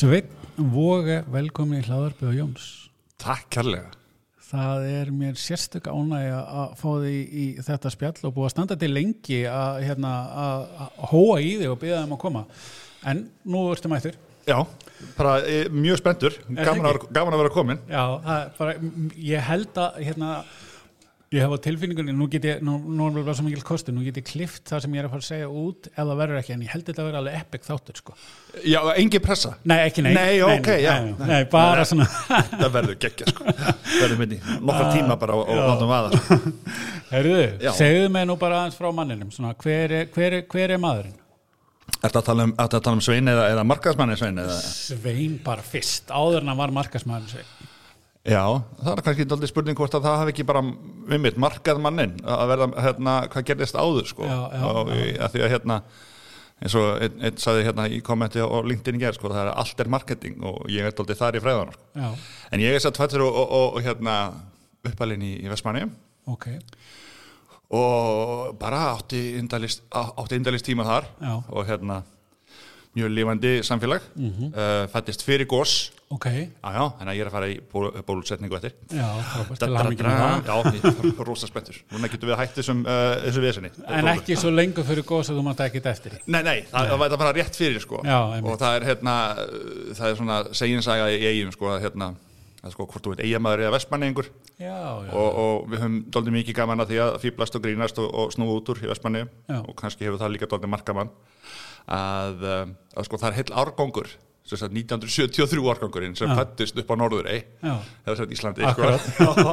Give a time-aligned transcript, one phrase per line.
[0.00, 0.30] Sveinn
[0.72, 2.68] Voge, velkomin í hlaðarpi og Jóns.
[3.20, 3.90] Takk kærlega.
[4.48, 8.78] Það er mér sérstök ánægja að fá því í þetta spjall og búið að standa
[8.80, 10.12] til lengi að, hérna,
[10.44, 10.64] að,
[11.10, 12.44] hóa í þig og byggja þeim að koma.
[13.12, 13.22] En
[13.52, 14.16] nú ertu mættur.
[14.48, 14.56] Já,
[15.18, 17.84] bara e, mjög spenntur, gaman, að gaman að vera komin.
[17.92, 18.04] Já,
[18.56, 18.78] bara,
[19.20, 20.32] ég held að hérna,
[21.30, 24.02] ég hef á tilfinningunni, nú get ég, nú, nú er bara svo mikil kostu, nú
[24.02, 26.38] get ég klift það sem ég er að fara að segja út ef það verður
[26.40, 28.14] ekki, en ég held þetta að vera alveg epic þáttur, sko.
[28.66, 29.52] Já, engin pressa.
[29.62, 30.10] Nei, ekki nei.
[30.16, 30.90] Nei, ok, já.
[31.06, 31.88] Nei, nei, bara Nei.
[31.92, 32.08] svona.
[32.50, 33.46] Það verður geggja, sko.
[34.02, 36.18] verður minni nokkra tíma bara og.
[36.18, 36.40] Sko.
[37.14, 37.72] Herðu, Já.
[37.78, 41.14] segðu mig nú bara aðeins frá manninum, svona, hver er, hver er, hver er maðurinn?
[42.00, 44.38] Ertu að tala um, að tala um Svein eða, eða markaðsmanni Svein?
[44.42, 44.58] Eða?
[44.66, 47.69] Svein bara fyrst, áður en hann var markasmaður Svein.
[48.28, 48.44] Já,
[48.82, 50.60] það er kannski aldrei spurning hvort að það hafi ekki bara
[51.08, 54.28] við mitt markað mannin að verða, hérna, hvað gerðist áður, sko.
[54.28, 55.06] Já, já, og, já.
[55.24, 55.78] Að því að, hérna,
[56.60, 59.52] eins og einn, einn sagði hérna í kommenti á LinkedIn í gerð, sko, það er
[59.64, 62.12] allt er marketing og ég er aldrei þar í fræðan, sko.
[62.52, 64.20] En ég er satt fættur og, og, og, og hérna
[64.86, 65.86] uppalinn í, í Vestmanni
[66.30, 66.46] ok.
[67.76, 71.34] og bara átti indalist, átti indalist tíma þar Já.
[71.40, 72.02] og hérna
[72.98, 74.10] mjög lifandi samfélag.
[74.18, 74.52] Mm
[74.90, 78.72] fættist fyrir gós Ok, já, þannig að ég er að fara í ból, bólusetningu eftir.
[78.90, 80.40] Já, frábært, til það.
[80.48, 81.76] já, ég er rosa spenntur.
[81.92, 85.38] Núna getum við hægt þessum, uh, þessu vesinni En ekki svo lengur fyrir góðs að
[85.38, 86.18] þú mátt ekkert eftir.
[86.26, 88.02] Nei, nei, það, það væri bara rétt fyrir sko.
[88.02, 89.54] Já, og það er hérna uh,
[90.00, 92.12] það er svona seginsaga í eigin sko að hérna
[92.60, 96.40] að sko hvort þú veit eigamæður eða vestmanningur Já, já, og, og við höfum doldið
[96.40, 99.22] mikið gaman að því að fýblast og grínast og, og snúa út úr í Vestmanni.
[99.62, 101.14] Og kannski hefur það líka doldið markamann
[101.90, 104.10] að, um, að sko það er heil árgangur
[104.46, 107.76] sem sagt 1973 árgangurinn sem fættist upp á Norðurey já.
[108.06, 109.06] eða sagt Íslandi Akkurat.
[109.14, 109.46] sko.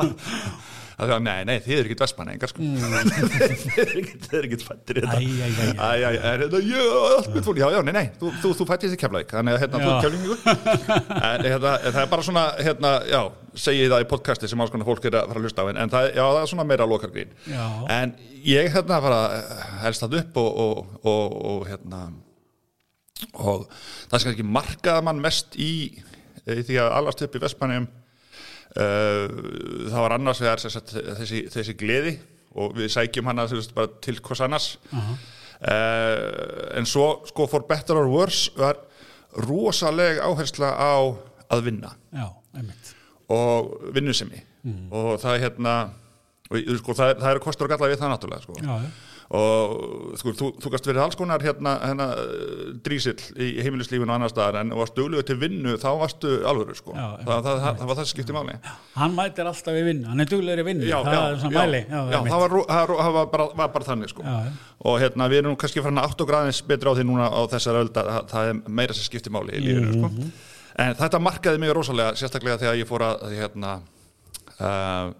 [0.97, 2.63] að það, nei, nei, þið eru ekkit Vestmanningar sko.
[2.65, 5.19] ekkit, þið eru ekkit fættir þetta
[7.59, 9.99] já, já, nei, nei, þú, þú, þú fættist í keflavík, þannig að hérna, þú er
[10.07, 10.35] keflingu
[11.19, 13.21] en hérna, það er bara svona, hérna, já,
[13.67, 15.69] segi ég það í podcasti sem alls konar fólk er að fara að hlusta á,
[15.69, 17.65] en, en það, já, það er svona meira lokargrín Já.
[17.99, 19.21] en ég, hérna, fara
[19.83, 22.07] helst það upp og, og, og, og hérna
[23.33, 23.67] og
[24.11, 25.71] það skal ekki markaða mann mest í,
[26.47, 29.27] í því að allast upp í Vestmannum uh,
[29.89, 32.15] það var annars vegar sagt, þessi, þessi gleði
[32.57, 33.45] og við sækjum hana
[33.77, 34.71] bara til hvers annars.
[35.57, 38.77] Uh, en svo sko for better or worse var
[39.47, 40.93] rosaleg áhersla á
[41.53, 41.91] að vinna.
[42.13, 42.27] Já,
[43.33, 44.41] og vinnusemi.
[44.91, 45.73] Og það er hérna
[46.51, 48.57] og, sko, það, er- það eru kostur og galla við það náttúrulega sko.
[48.61, 48.89] Já, já.
[49.27, 52.05] Og sko, þú, þú gast verið alls konar hérna, hérna
[52.85, 56.93] drísill í heimilislífinu og annar staðar en varst duglegur til vinnu þá varstu alvöru sko.
[56.95, 58.55] Já, það, það, það, það var það sem skipti máli
[58.95, 61.53] Hann mætir alltaf í vinnu, hann er duglegri í vinnu, já, það já, er svona
[61.53, 61.81] já, mæli.
[61.91, 62.55] það, var,
[63.17, 64.23] var- bara, var bara þannig sko.
[64.87, 67.41] Og hérna við erum kannski farin að átt og græðins betra á því núna á
[67.51, 69.99] þessar öld að það- er meira sem skipti máli í lífinu Mhm.
[69.99, 70.55] sko.
[70.77, 73.71] en þetta markaði mig rosalega sérstaklega þegar ég fór að hérna,
[74.61, 75.11] uh,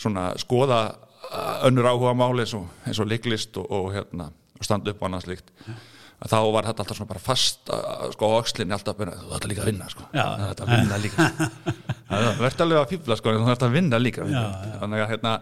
[0.00, 0.78] svona skoða
[1.68, 5.08] önnur áhuga máli eins og, eins og leiklist og, og, hérna, og standa upp og
[5.10, 5.52] annað slíkt
[6.18, 7.70] að þá var þetta alltaf svona bara fast
[8.16, 10.06] sko á öxlinni alltaf bara, þú ætti líka að vinna sko.
[10.10, 11.48] Þú ætti að vinna líka sko.
[12.08, 14.72] það verður alveg að fýbla sko, þú ætti að vinna líka Já, já.
[14.80, 15.34] þannig að hérna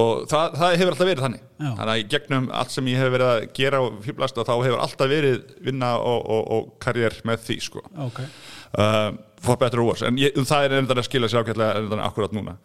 [0.00, 1.70] og það, það hefur alltaf verið þannig Já.
[1.78, 4.82] þannig að í gegnum allt sem ég hef verið að gera og fýblast þá hefur
[4.84, 8.20] alltaf verið vinna og, og, og karriér með því sko Ok,
[8.78, 9.08] uh,
[9.40, 10.04] for better or worse.
[10.06, 12.56] En ég, um það er enda að skila sér ákveðlega enda akkurat núna.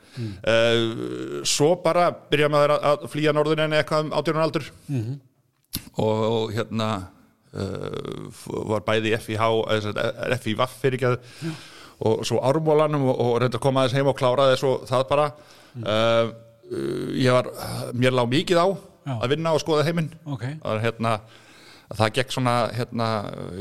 [0.43, 4.67] Uh, svo bara byrja maður að, að flýja norðunin eitthvað um átjörnum aldur.
[5.95, 6.89] Og, og hérna
[7.55, 8.41] uh,
[8.71, 9.47] var bæði FIH
[9.77, 11.53] eða FIVAF fyrir ekki
[12.05, 15.07] og svo ármólanum og, og reynda að koma aðeins heim og klára þess og það
[15.13, 15.29] bara.
[15.79, 16.35] Uh,
[17.15, 17.49] ég var
[17.95, 18.67] mér lág mikið á
[19.05, 19.15] Já.
[19.21, 20.11] að vinna og skoða heiminn.
[20.25, 21.17] Ok, það er hérna
[21.85, 23.07] að það gekk svona hérna,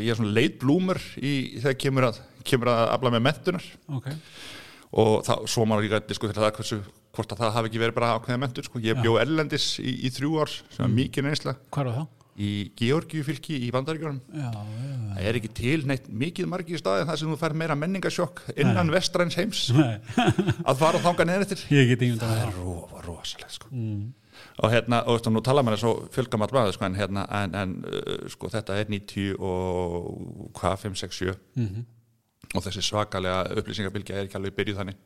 [0.01, 4.11] ég er svona leit blúmur í þegar kemur að kemur að afla með mentunar ok.
[5.03, 6.81] og það, svo maður líka diskutera það hversu,
[7.15, 8.83] hvort að það hafi ekki verið bara ákveðið mentur sko.
[8.85, 11.59] ég bjó erlendis í, í þrjú ár sem var mikið reynsla.
[11.75, 12.13] Hvar var það?
[12.35, 13.71] í Georgiu fylki í
[14.35, 18.43] já, það er ekki til neitt mikið margir staði þar sem þú fær meira menningasjokk
[18.57, 19.63] innan vestræns heims.
[19.77, 20.01] Nei,
[20.65, 21.65] að fara og þanga neður eftir.
[21.75, 22.77] Ég það er ro,
[23.07, 23.71] rosalega sko.
[24.59, 27.77] og hérna, og veist, nú tala maður svo fjölgamall maður sko, en, hérna, en, en
[27.87, 31.37] uh, sko, þetta er 90 og hvað, 5, 6, 7
[32.55, 34.99] og þessi svakalega upplýsingabilgja er ekki alveg byrjuð þannig.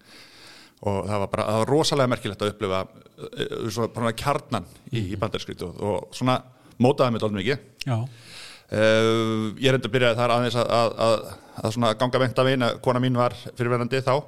[0.89, 5.09] Og það var bara, það var rosalega merkilegt að upplifa uh, svona bara kjarnan í,
[5.15, 6.39] í bandarskritu og svona
[6.79, 7.65] mótaði mig dálítið mikið.
[7.89, 7.99] Já,
[8.69, 12.67] Uh, ég reyndi að byrja þar aðeins að, að, að, að ganga veint af eina
[12.85, 14.19] kona mín var fyrirverandi þá.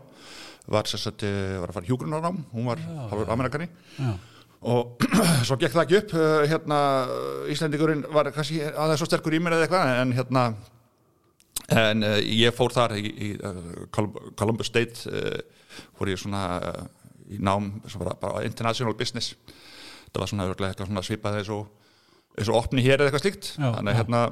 [0.70, 1.24] Var satt,
[1.60, 2.80] var að fara hjúgrunarnám hún var
[3.10, 3.66] hálfur amerikani
[3.98, 4.10] já,
[4.70, 5.02] og
[5.48, 6.14] svo gekk það ekki upp.
[6.16, 6.78] Uh, hérna,
[7.52, 10.46] Íslendingurinn var kannski aðeins svo sterkur í mér eða eitthvað en hérna
[11.70, 13.28] en uh, ég fór þar í, í
[13.94, 15.40] Colum- Columbus State uh,
[15.98, 16.44] fór ég svona
[17.30, 19.34] í nám bara, bara international business.
[20.10, 21.68] Það var svona, svona svipað eins og
[22.38, 23.52] eins og opni hér eða eitthvað slíkt.
[23.58, 23.98] Já, þannig já.
[24.00, 24.22] hérna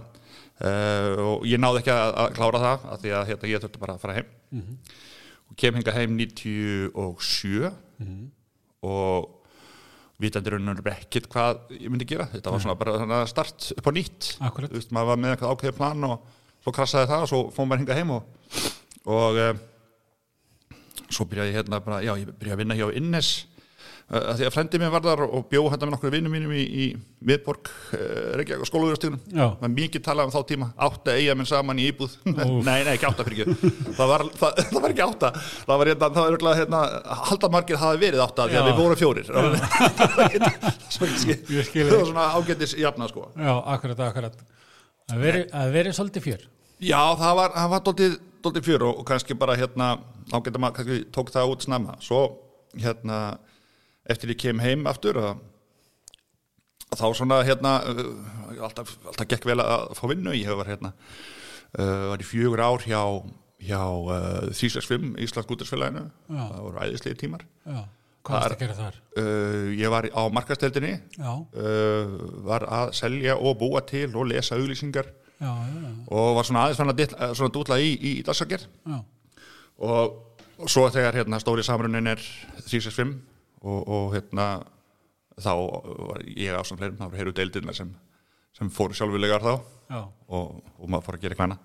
[1.22, 3.94] og ég náði ekki að, að klára það af því að hérna, ég þurfti bara
[3.94, 4.30] að fara heim.
[4.50, 4.78] Mhm.
[5.48, 7.70] og kem hinga heim 97
[8.02, 8.24] Mhm.
[8.82, 9.28] og
[10.20, 12.26] vitandi rauninu ekkert hvað ég myndi gera.
[12.32, 14.32] Þetta var svona bara start upp á nýtt.
[14.74, 16.26] Veist, maður var með eitthvað ákveðið plan og
[16.68, 18.22] svo krassaði það og svo fór maður hinga heim og,
[19.08, 19.52] og uh,
[21.08, 23.28] svo byrjaði ég hérna bara, já, ég byrjaði að vinna hjá Innes
[24.12, 26.64] uh, því að frendi mér var þar og bjó hérna með nokkur vinnum mínum í,
[26.68, 26.88] í
[27.24, 29.46] miðborg uh, Reykjavík og skólaugurastíðunum Já.
[29.62, 32.18] maður mikið talað um þá tíma, átta eiga minn saman í íbúð.
[32.68, 35.32] Nei, nei, ekki átta fyrir ekki það var, það, það var ekki átta.
[35.70, 36.82] Það var hérna, það var örugglega, hérna
[37.30, 38.68] haldamargir hafi verið átta því að Já.
[38.68, 39.26] við vorum fjórir.
[40.98, 43.28] Það var svona ágætis jafna sko.
[43.38, 44.38] Já, akkurat, akkurat.
[45.08, 46.48] Það veri, að veri.
[46.78, 48.12] Já, það var, það var dóltið,
[48.44, 49.88] dóltið fjör og, kannski bara hérna,
[50.30, 51.96] ágæta maður kannski tók það út snemma.
[52.04, 52.20] Svo
[52.78, 53.18] hérna,
[54.08, 55.42] eftir ég kem heim aftur að,
[56.92, 60.36] að þá svona hérna, uh, alltaf, alltaf gekk vel að fá vinnu.
[60.38, 60.94] Ég hef var hérna,
[61.74, 63.02] uh, var í fjögur ár hjá,
[63.58, 66.06] hjá uh, 365 Íslands Gútersfélaginu.
[66.30, 66.42] Já.
[66.44, 67.46] Það voru æðislegi tímar.
[67.66, 67.82] Já.
[68.28, 68.96] Hvað varst að gera þar?
[69.18, 75.10] Uh, ég var á markasteldinni, uh, var að selja og búa til og lesa auglýsingar
[75.40, 78.64] já, já, og var svona aðeins fann að ditla- svona dútla í, í, í dagsager
[78.66, 78.98] já.
[79.78, 80.16] og,
[80.58, 82.22] og svo þegar hérna, stóri samrunin er
[82.64, 83.14] 365
[83.62, 84.48] og, og hérna
[85.38, 85.52] þá
[86.10, 87.90] var ég ásamt fleirum, það var heyru deildina sem,
[88.58, 89.52] sem fóru sjálfulegar þá.
[90.28, 91.60] Og, og maður fór að gera annað.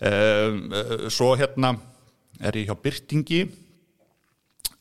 [0.00, 1.72] Um, uh, svo hérna
[2.44, 3.40] er ég hjá Byrtingi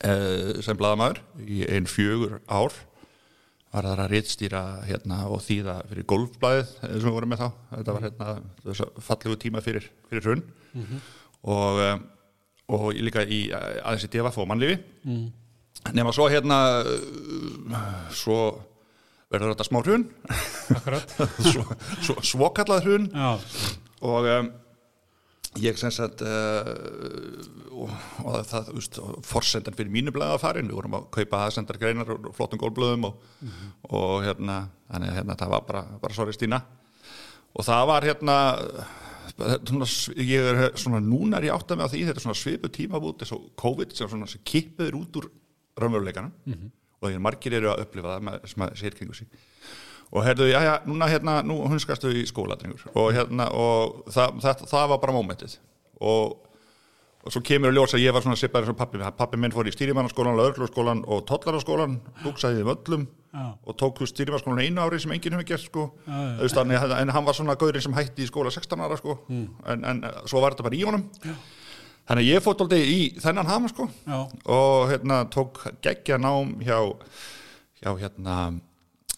[0.05, 2.75] uh, sem blaðamaður í einn fjögur ár
[3.69, 7.49] var þar að rítstýra hérna, og þýða fyrir golfblæðið eins og við vorum með þá.
[7.73, 10.45] Þetta var hérna, fallegu tíma fyrir, fyrir hrunn
[11.43, 12.07] og, um,
[12.75, 14.79] og ég líka í uh, aðeins í DFF og mannlífi.
[15.05, 15.27] Mm.
[15.95, 16.57] nema svo hérna
[18.11, 18.39] svo
[19.29, 20.07] verður þetta smá hrun.
[20.73, 21.13] Akkurat.
[21.51, 21.65] svo,
[22.01, 23.07] svo, svo kallað hrun.
[23.13, 23.29] Já,
[24.09, 24.49] og um,
[25.57, 26.67] ég sem sagt uh,
[27.73, 27.89] og,
[28.21, 32.29] og það, veist, forsendan fyrir mínu blæða farin, við vorum að kaupa aðsendar greinar og
[32.37, 33.23] flottum gólblöðum og,
[33.89, 34.61] og hérna,
[34.91, 36.61] þannig að hérna, það var bara, bara sorry Stína.
[37.57, 38.37] Og það var hérna
[40.19, 43.23] ég er svona núna er ég átt að með því þetta er svona svipu tímabút
[43.23, 45.29] eins og COVID sem svona sem kippiður út úr
[45.79, 46.33] raunveruleikanum.
[46.99, 49.29] Og þegar margir eru að upplifa það sem að sér kringu sig
[50.09, 52.85] og herðu, já, já, núna hérna, nú hunskastu í skóla drengur.
[52.95, 55.57] og hérna, og það, það, það var bara mómentið
[56.01, 56.39] og,
[57.21, 59.53] og svo kemur að ljósa að ég var svona sipar eins og pappi, pappi minn
[59.53, 63.45] fór í stýrimannaskólan, laurglurskólan og tollararskólan, búksaði um öllum Já.
[63.53, 65.83] og tók stýrimannaskólan einu ári sem enginn hefur gert sko.
[66.07, 69.19] Þú veist, þannig en hann var svona gaurinn sem hætti í skóla 16 ára sko,
[69.29, 71.35] en, en svo var þetta bara í honum já.
[72.09, 74.17] þannig að ég fótt aldrei í þennan hama sko já,
[74.49, 76.79] og hérna tók geggja nám hjá
[77.83, 78.39] hjá hérna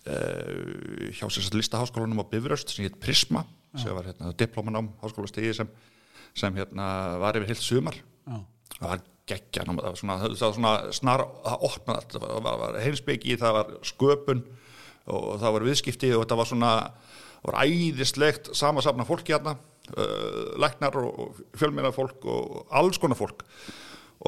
[0.07, 3.45] uh, hjá sér satt listaháskólanum á Bifröst sem hétt Prisma
[3.79, 5.69] sem var hérna diplomanám háskólastigi sem,
[6.35, 7.95] sem hérna var yfir heilt sumar.
[8.27, 8.37] Já,
[8.77, 12.59] það var geggja það var svona, það var svona snar það opnaði allt, það var,
[12.63, 14.43] var, heimsbyggi það var sköpun
[15.11, 16.71] og það var viðskipti og þetta var svona
[17.41, 19.55] það var æðislegt samasafna fólki hérna
[19.95, 23.45] uh, læknar og fjölmeira fólk og alls konar fólk.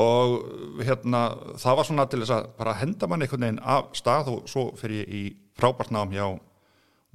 [0.02, 1.28] Og hérna
[1.62, 4.72] það var svona til þess að bara henda mann einhvern veginn af stað og svo
[4.80, 5.24] fyrir ég í
[5.60, 6.28] frábært nám hjá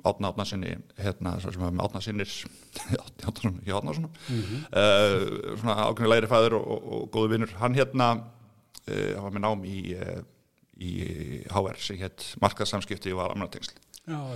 [0.06, 2.30] Átna Átnarsinni hérna, sem var með Átnarsinnir
[3.66, 9.14] hjá Átnarsson uh, svona ákveðin læri fæður og, og, og góðu vinnur hann hérna uh,
[9.16, 10.20] hann var með nám í, uh,
[10.78, 10.92] í
[11.50, 13.24] HR sem hétt markaðsamskipti og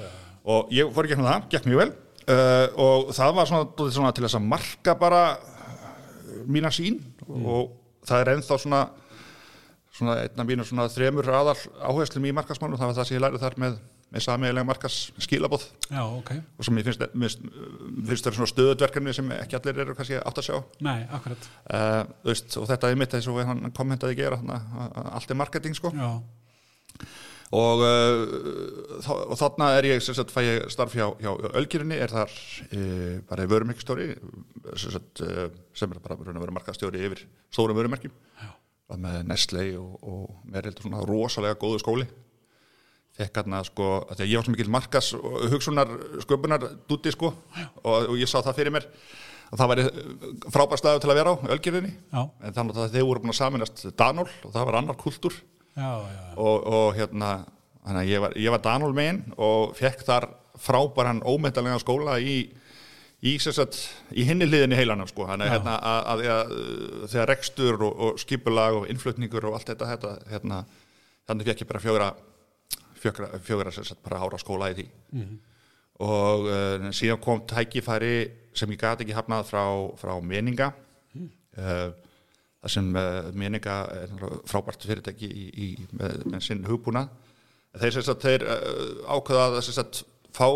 [0.03, 0.11] já,
[0.43, 1.93] og ég fór í gegnum það, gekk mjög vel.
[2.83, 5.23] Og það var svona, svona til þess að marka bara
[6.47, 7.73] mína sín og
[8.07, 8.83] það er ennþá svona
[9.93, 13.25] svona einn af mínu svona þremur aðal áherslum í markasmálum, það var það sem ég
[13.25, 13.75] lærið þar með,
[14.13, 16.31] með samiðilega markas skilabóð já, ok.
[16.59, 17.45] og sem ég finnst, finnst,
[18.11, 20.57] finnst það svona stöðutverkefni sem ekki allir eru kannski átt að sjá.
[20.85, 21.51] Nei, akkurat.
[21.73, 24.41] uh, veist, og þetta er mitt eins og hann kommentaði gera
[25.17, 25.93] allt er marketing sko.
[25.97, 26.11] Já,
[27.53, 32.13] og, uh, og þarna er ég sem sagt, fæ ég starf hjá, hjá Ölgirinni er
[32.13, 34.11] þar uh, bara vörummerkstjóri
[34.73, 38.13] sem, sagt, uh, sem er bara vera markastjóri yfir stórum vörumerkjum.
[38.93, 42.09] Með Nestle og, og með heldur svona rosalega góðu skóli
[43.19, 45.11] fekk hérna sko því að ég var svo mikil markas
[45.53, 45.91] hugsunar
[46.25, 48.89] sköpunar dúti sko og, og ég sá það fyrir mér
[49.53, 49.87] að það væri
[50.55, 53.39] frábær staðu til að vera á Ölgirinni já, en þannig að þeir voru búin að
[53.39, 55.37] saminast Danól og það var annar kultúr.
[56.41, 57.33] Og, og hérna
[57.83, 60.29] þannig að ég var, var Danól megin og fekk þar
[60.63, 62.39] frábæran ómetalega skóla í,
[63.25, 66.53] í, í hinni hliðinni heilanum sko, þannig hérna, að, að, að,
[67.13, 70.61] þegar rekstur og, og skipulag og innflutningur og allt þetta, þetta hérna,
[71.29, 72.13] þannig fekk ég bara fjögra
[73.05, 74.87] sagt, bara ára skóla í því.
[76.03, 78.15] Og uh, síðan kom tækifæri
[78.57, 79.65] sem ég gati ekki hafnað frá,
[80.01, 80.73] frá meninga.
[81.53, 81.93] Uh,
[82.63, 84.15] það sem uh, meninga er
[84.49, 85.69] frábært fyrirtæki í, í,
[85.99, 87.07] með, með sinn hugbúna
[87.81, 88.45] þeir sagt, þeir
[89.09, 90.03] ákveða að
[90.37, 90.49] fá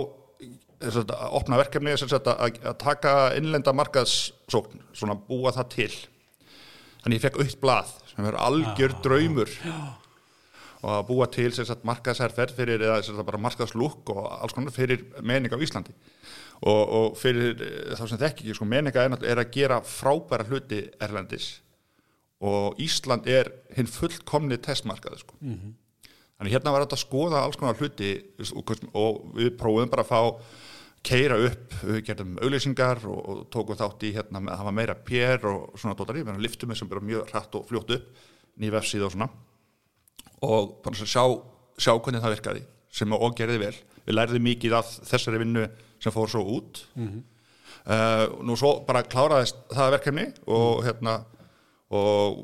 [0.93, 5.93] sagt, að opna verkefni sagt, að, að taka innlenda markaðsókn svona búa það til.
[7.03, 9.53] Þannig ég fekk aukt blað sem er algjör draumur
[10.83, 11.51] og að búa til
[11.87, 15.95] markaðsherferð fyrir eða sem sagt, bara markaðslúk og alls konar fyrir meninga á Íslandi.
[16.65, 20.47] Og, og fyrir eh, þá sem þekki ekki sko, meninga er, er að gera frábæra
[20.49, 21.57] hluti erlendis.
[22.45, 25.37] Og Ísland er hinn fullkomni testmarkaði sko.
[26.37, 28.13] þannig hérna var þetta að skoða alls konar hluti
[28.53, 30.21] og, og við prófum bara að fá
[31.07, 35.45] keira upp, við gerðum auglýsingar og, og tókum þátt í hérna að hafa meira pér
[35.49, 38.25] og svona dótari, við liftum þessum mjög hratt og fljótt upp
[38.61, 39.29] ný vefsíð og svona
[40.43, 41.25] og bara svo sjá,
[41.81, 42.65] sjá hvernig það virkaði
[42.97, 43.75] sem og gerði vel.
[44.07, 45.65] Við lærðum mikið af þessari vinnu
[46.03, 46.83] sem fór svo út.
[47.87, 51.21] Uh, nú svo bara kláraðist það verkefni og hérna
[51.95, 52.41] og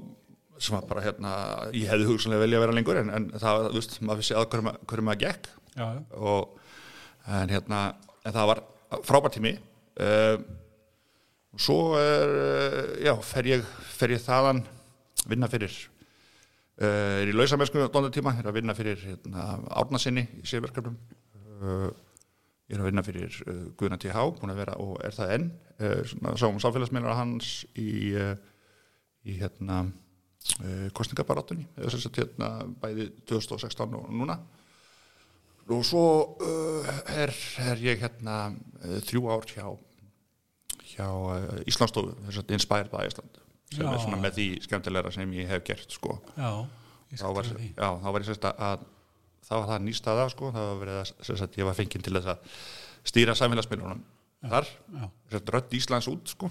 [0.62, 1.32] sem var bara hérna
[1.75, 4.46] ég hefði hugsanlega velja að vera lengur en, en það, þú veist, maður vissi að
[4.52, 5.49] hverju ma- hverju maður gekk.
[5.75, 7.80] Já, og en hérna
[8.22, 8.61] en það var
[9.08, 9.54] frábært tími.
[9.99, 10.37] Uh,
[11.58, 13.66] svo er uh, já, fer ég,
[13.99, 14.62] fer ég þaðan
[15.30, 15.75] vinna fyrir
[16.80, 20.96] er í lausamennsku dónda tíma er að vinna fyrir hérna, árnasinni í sérverkefnum
[21.60, 21.90] uh,
[22.70, 24.24] ég er að vinna fyrir uh, Guðna T.H.
[24.56, 25.50] vera og er það enn.
[26.38, 28.14] Sáum samfélagsmiðlar hans í
[29.22, 29.84] í hérna
[30.94, 32.48] kostningabarátunni hérna
[32.82, 34.40] bæði 2016 og núna.
[35.70, 36.04] Og svo
[37.14, 37.30] er,
[37.62, 38.38] er ég hérna
[39.06, 39.66] þrjú ár hjá
[40.92, 41.08] hjá
[41.70, 43.41] Íslandsstofu Inspired by Iceland
[43.72, 43.90] sem Já.
[43.92, 46.16] er svona með því skemmtilegra sem ég hef gert sko.
[46.36, 46.50] já
[47.12, 48.88] ég þá var, já, þá var ég sérst að
[49.42, 50.50] þá var það nýstaða sko.
[50.54, 52.58] það var verið að sérst að ég var fenginn til þess að
[53.12, 54.02] stýra samfélagsmiðlunum
[54.52, 54.68] þar,
[55.32, 56.50] sérst rödd Íslands út sko.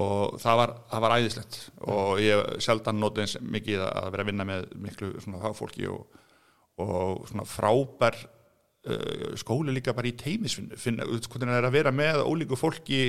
[0.00, 1.60] og það var, það var æðislegt
[1.92, 6.20] og ég sjaldan notið eins mikið að vera að vinna með miklu svona fagfólki og,
[6.80, 8.16] og svona frábær
[8.88, 12.56] uh, skóli líka bara í teimisvinnu finna út hvernig það er að vera með ólíku
[12.56, 13.02] fólki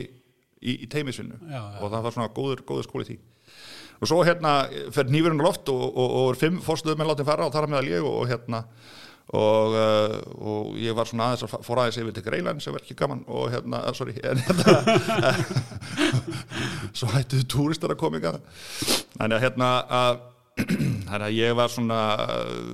[0.61, 1.37] í, í teimisvinnu
[1.81, 3.19] og það var svona góður, góður skóli í því.
[4.01, 4.55] Og svo hérna
[4.93, 7.81] fer nýfurinn loft og, og, og er fimm fórstuðum með látin fara og þar með
[7.83, 8.63] að ég og, og hérna
[9.31, 12.83] og, uh, og ég var svona aðeins að fór aðeins yfir til Greiland sem var
[12.83, 14.73] ekki gaman og hérna, uh, sorry en hérna
[16.97, 20.21] svo hættuðu túristar að koma þannig að hérna að
[21.07, 22.01] þannig að ég var svona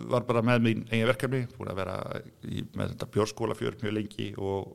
[0.10, 1.98] var bara með mín eigin verkefni búin að vera
[2.42, 4.74] í, með þetta bjórskóla fjör mjög lengi og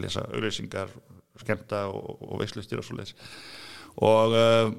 [0.00, 0.88] lesa auðlýsingar,
[1.42, 3.14] skemmta og, og veislustir og svo leis
[4.00, 4.72] og uh,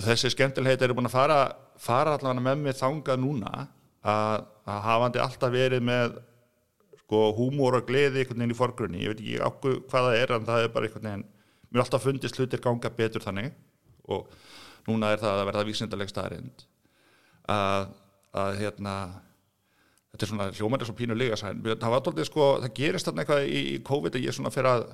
[0.00, 1.40] þessi skemmtilegheit eru búin að fara,
[1.80, 3.52] fara allavega með mig þangað núna
[4.00, 6.20] að, að hafandi alltaf verið með
[7.02, 10.32] sko húmór og gleði einhvern veginn í forgrunni, ég veit ekki ákveð hvað það er
[10.36, 11.26] en það er bara einhvern veginn
[11.70, 13.52] mér er alltaf fundist hlutir ganga betur þannig.
[14.10, 14.26] Og
[14.88, 16.64] núna er það að verða vísindaleg staðarind
[17.50, 17.90] að,
[18.36, 18.94] að hérna
[20.10, 23.60] þetta er svona hljómandi svo pínu liga sæn það sko, það gerist þarna eitthvað í,
[23.74, 24.86] í COVID að ég svona fyrir að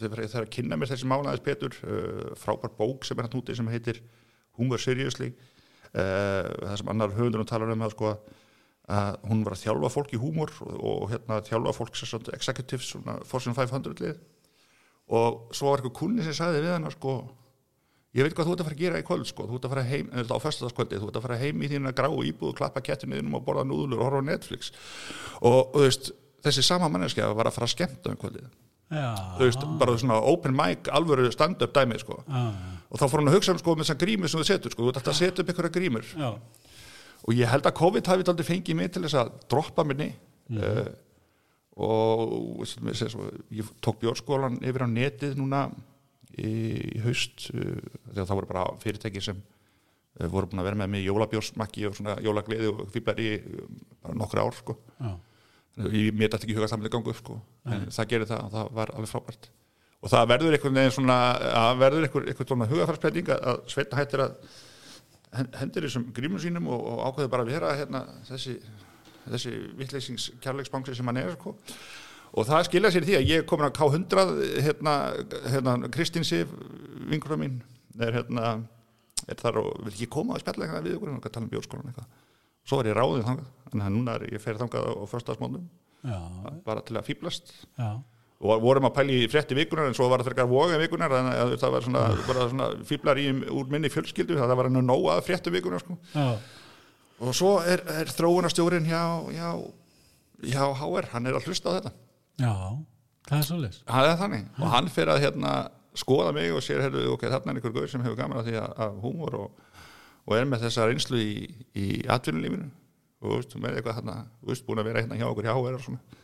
[0.00, 3.40] þegar ég þarf að kynna mér þessi mánaðis betur uh, frábær bók sem er hann
[3.40, 4.00] úti sem heitir
[4.58, 8.14] Humor Seriously uh, það sem annar höfundur talar um það sko
[8.92, 12.88] að hún var að þjálfa fólk í húmor og, og hérna þjálfa fólk sem executives
[12.90, 14.18] svona Fortune 500 lið.
[15.12, 17.14] Og svo var eitthvað kunni sem sagði við hana sko
[18.16, 19.74] ég veit hvað þú ert að fara að gera í kvöld sko þú ert að
[19.74, 22.56] fara heim, en þetta á föstudagskvöldi þú ert að fara heim í þína grá íbúð,
[22.58, 24.74] klappa kettinu innum og borða núðlur og horfa á Netflix.
[25.40, 26.12] Og, og veist,
[26.44, 28.50] þessi sama manneskja var að fara að skemmta um kvöldið
[28.92, 32.18] þú veist, bara svona open mic alvöru stand-up dæmi sko.
[32.26, 32.42] Já,
[32.92, 34.82] og þá fór hann að hugsa um sko með þessar grímur sem þú setur sko,
[34.84, 36.10] þú ert alltaf að setja upp einhverja grímur.
[36.12, 36.28] Já,
[37.22, 40.10] og ég held að COVID hafi aldrei fengið mig til þess að droppa minni
[40.58, 40.90] uh,
[41.82, 45.64] og veistu, mér segir svo, ég tók bjórskólan yfir á netið núna
[46.34, 46.52] í,
[46.98, 47.78] í haust uh,
[48.10, 51.86] þegar það voru bara fyrirtæki sem uh, voru búin að vera með mig í jólabjórsmakki
[51.88, 53.68] og svona jólagliði og fýblar í uh,
[54.02, 54.78] bara nokkru ár sko.
[54.98, 55.12] já,
[55.78, 57.38] ég, mér dætti ekki huga samlega gangu sko.
[57.66, 59.48] en það gerir það og það var alveg frábært
[60.02, 61.16] og það verður einhvern veginn svona
[61.62, 64.32] að verður einhver, einhver svona hugafarsbreyting að- sveitna hættir að
[65.38, 68.56] hen- hendir þessum grímum sínum og, og ákveður bara að vera hérna, þessi,
[69.30, 71.54] þessi vittleysings kærleiksbangsi sem hann er sko.
[72.34, 74.94] og það skilja sér í því að ég komin að K100 hérna,
[75.54, 76.48] hérna Kristín Sif,
[77.08, 77.60] vingur mín
[78.00, 78.54] er hérna
[79.28, 81.90] er þar og vil ekki koma að spjalla eitthvað við ykkur og tala um bjórskólan
[81.92, 82.08] eitthvað
[82.66, 83.50] svo var ég ráðið þangað,
[83.80, 84.92] en núna er ég fer þangað á,
[86.04, 86.18] já,
[86.66, 87.52] bara til að fýblast
[88.42, 91.36] og vorum að pæli í frétti vikunar en svo var það frekar voga vikunar þannig
[91.38, 92.02] að það var svona,
[92.50, 95.98] svona fýblar í úr minni fjölskyldu það var hann nóg að frétti vikunar sko.
[97.22, 99.48] og svo er, er þróunarstjórin hjá, hjá,
[100.42, 101.92] hjá HR, hann er að hlusta á þetta.
[102.42, 102.54] Já,
[103.28, 103.78] það er svolítið
[104.24, 104.44] þannig.
[104.58, 105.52] Og hann fyrir að hérna
[106.02, 108.58] skoða mig og sér, heyrðu, ok, þarna er einhver gaur sem hefur gaman að því
[108.58, 109.66] að, að húmor og,
[110.26, 111.34] og er með þessa reynslu í,
[111.78, 112.70] í atvinnulífinu
[113.22, 115.84] og veist, með eitthvað þú veist, búin að vera hérna hjá okkur hjá HR og
[115.86, 116.18] svona.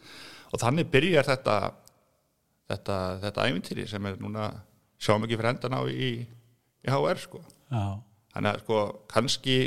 [0.49, 1.59] Og þannig byrjar þetta
[2.69, 4.51] þetta, þetta ævintýri sem er núna
[5.01, 6.13] sjáum ekki fyrir endan á í,
[6.85, 7.43] í HR sko.
[7.73, 7.85] Já,
[8.35, 8.81] þannig að sko
[9.13, 9.59] kannski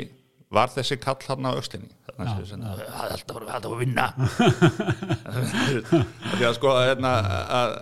[0.52, 1.88] var þessi kall hann á öxlinni.
[2.12, 4.06] Þannig að það er alltaf bara alltaf að vinna.
[6.36, 7.12] Því að sko hérna,
[7.56, 7.72] að,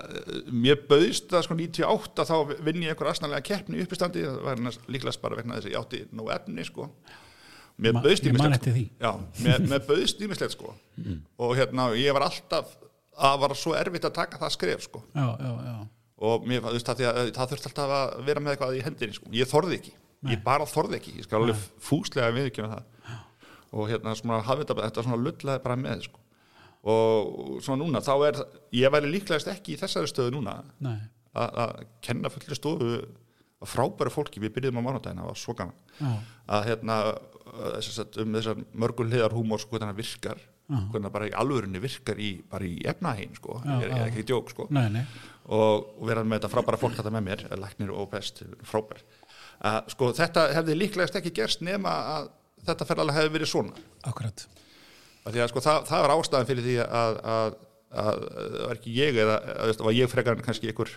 [0.54, 2.36] mér bauðist það sko 98 þá
[2.68, 5.66] vinn ég einhver asnalega keppni upp í standi það var hérna líklegast bara vegna þess
[5.66, 6.86] að ég átti nú efni sko.
[6.94, 7.10] sko.
[7.10, 7.19] Já,
[9.40, 10.74] mér, mér bauðst ímislegt sko.
[11.40, 12.76] Og hérna ég var alltaf
[13.20, 15.02] að var svo erfitt að taka það skref sko.
[15.16, 15.74] Já, já, já.
[16.30, 19.30] Og mér, það, að, það þurfti alltaf að vera með eitthvað í hendinni sko.
[19.32, 19.92] ég þorði ekki,
[20.28, 21.14] ég bara þorði ekki.
[21.18, 23.14] Ég skal alveg fúslega viðkjöna það.
[23.70, 26.20] Og hérna svona hafði þetta, þetta svona lullaði bara með sko.
[26.90, 28.38] og svona núna þá er,
[28.72, 30.96] ég væri líklegast ekki í þessari stöðu núna nei,
[31.36, 32.94] að kenna fullir stofu
[33.68, 35.82] frábæra fólki, við byrjuðum á mánudaginn það var svo gaman.
[35.98, 36.12] Já,
[36.56, 41.14] að hérna uh, sagt, um þessar mörgul hliðar húmor sko, hvernig það virkar hvernig það
[41.16, 44.04] bara í alvörunni virkar í, bara í efnahinn sko, ég er já.
[44.06, 44.66] ekki djók sko.
[44.74, 45.02] Nei, nei.
[45.50, 49.02] Og, og vera með þetta frábæra fólk þetta með mér, læknir og best frábær.
[49.60, 52.30] Uh, sko þetta hefði líklegast ekki gerst nema að
[52.68, 53.84] þetta ferðalega hefði verið svona.
[54.06, 54.46] Akkurat,
[55.26, 57.58] að sko það, það var ástæðan fyrir því að, að, að,
[57.90, 60.94] að það var ekki ég eða að það var ég frekar kannski einhver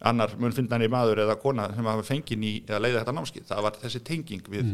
[0.00, 3.46] annar mun finnan í maður eða kona sem hafa fengið í að leiða þetta námskið
[3.50, 4.72] það var þessi tenging við,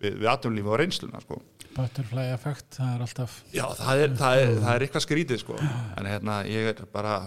[0.00, 1.40] við, við atumlífi og reynsluna sko.
[1.74, 5.58] Butterfly effect það er alltaf, Já, það er, það er, það er eitthvað skrítið sko.
[6.00, 7.20] En hérna ég er bara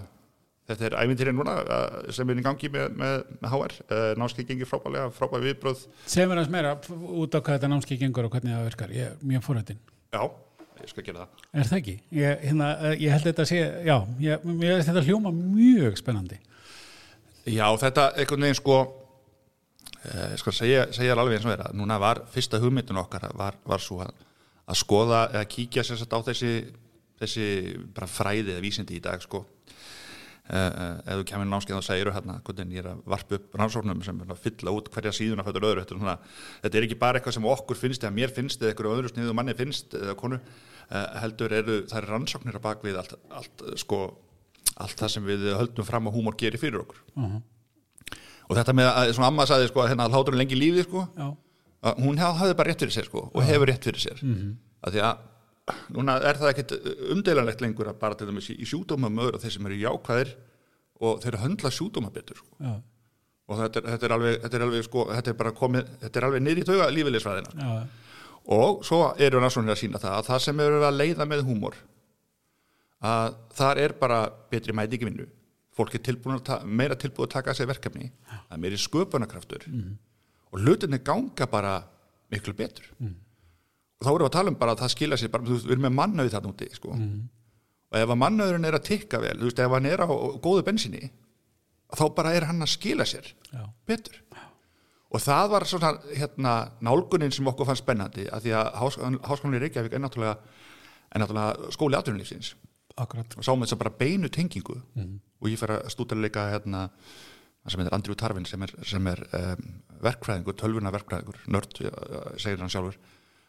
[0.70, 1.58] þetta er ævintýrin núna
[2.16, 6.24] sem er í gangi með, með, með HR uh, námskeið gengir frábælega, frábæð viðbröð sem
[6.24, 9.28] er aðeins meira út á hvað þetta námski gengur og hvernig það virkar, ég er
[9.28, 9.82] mjög fórhættin
[10.14, 10.24] Já,
[10.80, 11.44] ég skal gera það.
[11.52, 11.96] Er það ekki?
[12.14, 16.00] Ég, hérna, eh, ég held þetta að sé, já, ég, ég held þetta hljóma mjög
[16.00, 16.40] spennandi
[17.44, 18.78] Já, þetta einhvern veginn sko
[20.04, 23.84] ég skal segja, segja alveg eins og vera núna var fyrsta hugmyndun okkar var, var
[23.84, 24.14] svo að,
[24.68, 26.54] að skoða eða kíkja sagt á þessi,
[27.22, 27.48] þessi
[27.96, 29.46] bara fræði eða vísindi í dag sko.
[30.44, 34.02] Uh, ef þú kemur námskeið og segir hérna, hvernig ég er að varpa upp rannsóknum
[34.04, 36.16] sem er að fylla út hverja síðuna fættur öðru þetta er, svona,
[36.66, 39.36] þetta er ekki bara eitthvað sem okkur finnst eða mér finnst eða eitthvað öðru sniðu
[39.40, 44.02] manni finnst eða konu, uh, heldur eru það er rannsóknir að bakvið allt, allt, sko,
[44.78, 47.02] allt það sem við höldum fram að húmor gerir fyrir okkur.
[47.18, 47.42] Uh
[48.52, 51.06] og þetta með að, svona amma sagði sko, hérna, að hláturinn lengi í lífi sko,
[51.16, 51.28] já,
[51.88, 54.20] að hún haf- hafði bara rétt fyrir sér sko, og hefur rétt fyrir sér.
[54.22, 54.50] Mhm.
[54.84, 56.74] að því að núna er það ekkit
[57.16, 60.34] umdeilanlegt lengur að bara til dæmis í, sjúdómum öðru þeir sem eru jákvæðir
[61.00, 62.52] og þeir höndla sjúdóma betur sko.
[62.60, 62.74] já,
[63.48, 66.20] og þetta er, þetta er alveg, þetta er alveg sko, þetta er bara komið, þetta
[66.20, 67.88] er alveg niður í tauga lífilegsfræðina já,
[68.60, 71.80] og svo eru rannsóknir að sína það að það sem eru að leiða með húmor
[73.04, 74.20] að þar er bara
[74.52, 75.28] betri mætingi vinnu.
[75.74, 76.40] Fólk er tilbúin
[76.70, 78.12] meira tilbúin að taka að sér verkefni.
[78.30, 79.68] Það er meiri sköpunarkraftur.
[80.54, 81.84] Og hlutinni ganga bara
[82.32, 82.86] miklu betur.
[84.00, 85.66] Og þá erum við að tala um bara að það skila sér bara, þú veist,
[85.66, 86.94] við erum með mannauð þarna úti sko.
[87.94, 90.08] og ef að mannauðurinn er að tikka vel veist, ef hann er á
[90.42, 91.12] góðu bensinni
[91.94, 94.18] þá bara er hann að skila sér já, betur.
[95.14, 98.70] Og það var svona hérna, nálgunin sem okkur fann spennandi að því að
[99.28, 100.38] háskólinni Reykjavík er náttúrulega,
[101.14, 102.56] er náttúrulega skóli atvinnulífsins
[103.00, 103.38] akkurat.
[103.38, 104.80] Og sáum þess að bara beinu tengingu
[105.44, 106.88] og ég fer að stúta leika hérna
[107.68, 109.68] sem heitir Andrew Tarvin sem er, sem er um,
[110.04, 111.78] verkfræðingur, tölvuna verkfræðingur nörd,
[112.42, 112.98] segir hann sjálfur.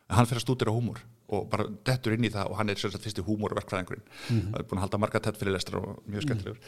[0.09, 1.00] En hann fer að stúdira húmor
[1.33, 4.59] og bara dettur inn í það og hann er sem sagt fyrsti húmor verkfræðingurinn það
[4.59, 6.59] er búin að halda marga tett fyrir lestur og mjög skemmtilegur.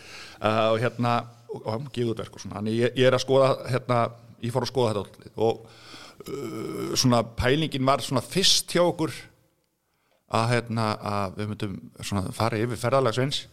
[0.40, 1.12] Uh, og hérna
[1.50, 2.58] og, og hann gefur út verk og svona.
[2.58, 4.00] Þannig ég, ég er að skoða hérna,
[4.42, 9.14] ég fór að skoða þetta og uh, svona pælingin var svona fyrst hjá okkur
[10.34, 11.76] að, hérna, að við myndum
[12.34, 13.44] fara yfir ferðalagsveins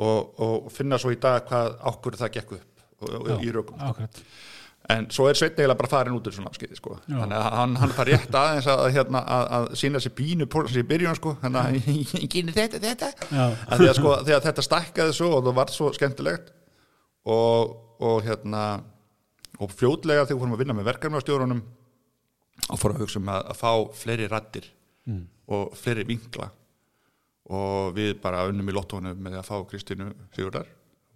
[0.00, 3.80] og, og finna svo í dag hvað okkur það gekk upp og, og, í rökum
[3.80, 4.20] akkurat,
[4.92, 6.96] en svo er Sveinn eiginlega bara farin út úr svona áskiði sko.
[7.06, 7.16] Já.
[7.22, 10.14] þannig að hann, hann far rétt aðeins að, hérna, að, að sína sér
[10.50, 11.34] pólisansi í byrjun sko.
[11.42, 13.44] þannig að kynni þetta, þetta Já.
[13.76, 16.52] að sko, þegar þetta stækkaði svo og það var svo skemmtilegt
[17.24, 18.64] og, og hérna
[19.60, 21.64] og fljótlega þegar við fórum að vinna með verkefnastjórunum
[22.70, 24.68] og fórum að hugsa um að, að fá fleiri rattir
[25.08, 25.22] Mm.
[25.50, 26.50] Og fleiri vinkla.
[27.50, 30.68] Og við bara unnum í lottónu með að fá Kristínu Sigurdar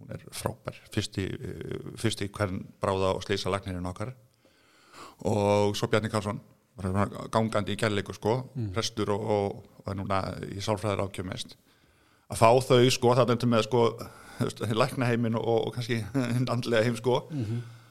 [0.05, 4.15] hún er frábær, fyrsti, eh, fyrsti hvern bráða og slýsa lagnirinn okkar.
[5.25, 6.41] Og svo Bjarni Karlsson.
[7.31, 8.51] Gangandi í kærleiku sko.
[8.75, 10.21] Prestur og, og, og núna
[10.51, 11.57] í sálfræðar ákjöf mest.
[12.31, 13.83] Að fá þau sko það er með sko
[14.83, 16.03] lækna heimin og, og kannski
[16.53, 17.23] andlega heim sko.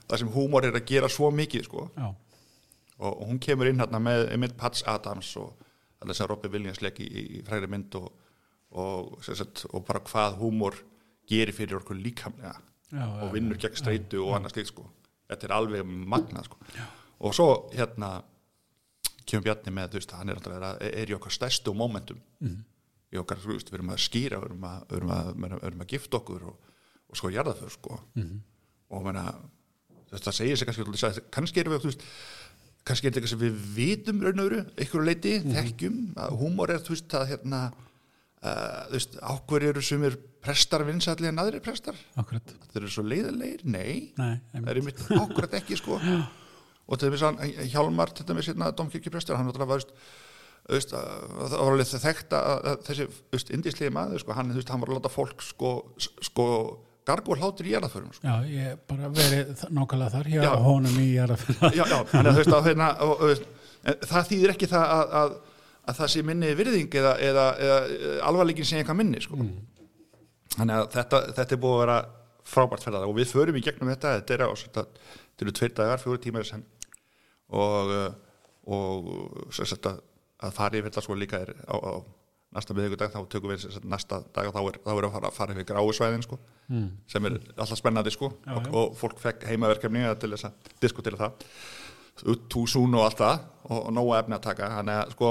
[0.09, 1.89] Það sem húmor er að gera svo mikið sko.
[2.99, 5.55] Og, hún kemur inn hérna með, með Pats Adams og
[6.09, 8.09] það sem Robby Williams leik í, í fræri mynd og,
[8.81, 10.77] og, sagt, og bara hvað húmor
[11.29, 12.57] gerir fyrir okkur líkamlega
[12.91, 14.85] já, og vinnur gegn streitu og annars slíkt sko.
[15.31, 16.59] Þetta er alveg magnað sko.
[17.23, 18.17] Og svo hérna
[19.23, 22.19] kemur Bjarni með, þú veist, hann er að er í okkar stærstu momentum
[23.13, 25.49] í okkar, þú veist, við erum að skýra við erum að, við erum að, við
[25.49, 26.71] erum að, að gifta okkur og,
[27.09, 27.99] og sko jarðaför sko.
[28.93, 29.25] Og menna
[30.11, 32.03] þetta segir sig kannski, kannski erum við, þú veist
[32.83, 36.73] kannski er þetta eitthvað sem við vitum raun og veru, einhverju leiti, þekkjum að húmor
[36.73, 41.61] er, þú veist, að hérna uh, þú veist, ákver eru sumir prestar vinsalli en aðri
[41.63, 41.95] prestar?
[42.19, 42.55] Akkurat.
[42.73, 44.11] Þeir eru svo leiðilegir, nei.
[44.19, 44.73] Nei, það einmitt.
[44.73, 45.05] er einmitt.
[45.23, 45.99] ákvæmt ekki sko.
[46.83, 47.39] Og til dæmis hann,
[47.71, 49.85] Hjálmar til dæmis hérna domkirkjuprestur, hann var
[50.67, 54.69] veist, að- það var alveg þekkt að að þessi, veist, indislegi maður sko, hann, veist,
[54.71, 55.71] hann var að láta fólk sko,
[56.23, 56.45] sko
[57.07, 58.27] gargur hlátur í jarðaförum sko.
[58.27, 60.51] Já, ég bara verið nákvæmlega þar hjá Já.
[60.67, 61.71] honum í Jarðafjörða.
[61.75, 65.15] já, já, þannig að þú veist, að, hérna, og, og, það þýðir ekki það að,
[65.21, 65.35] að,
[65.83, 69.39] að það sé minni virðing eða, eða, eða alvarleikin sé eitthvað minni sko.
[70.55, 71.99] þannig að þetta, þetta er búið að vera
[72.53, 76.03] frábært ferðar og við förum í gegnum þetta þetta er, á, þetta eru tveir dagar,
[76.43, 76.65] í senn
[77.53, 77.93] og,
[78.73, 79.07] og
[79.59, 80.01] að,
[80.43, 81.93] að fara yfir þetta sko líka er á, á
[82.55, 85.15] næsta miðvíkudag þá tökum við sem sagt, næsta dag og þá er, þá er að
[85.15, 86.39] fara, fara yfir gráusvæðin sko,
[86.69, 86.89] mm.
[87.13, 88.73] sem er alltaf spennandi sko Já, og, já.
[88.81, 91.47] og fólk fekk heimaverkefni til þess að diskutera það
[92.53, 95.29] túsún og allt það og, og nóga efni að taka þannig að sko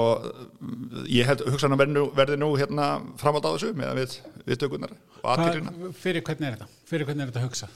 [1.07, 2.87] ég held verði nú, verði nú hérna
[3.21, 4.17] framald á þessu með við,
[4.49, 6.67] við tökunar og aðtýrina Hvað- Fyrir hvernig er þetta?
[6.91, 7.71] Fyrir hvernig er þetta að hugsa?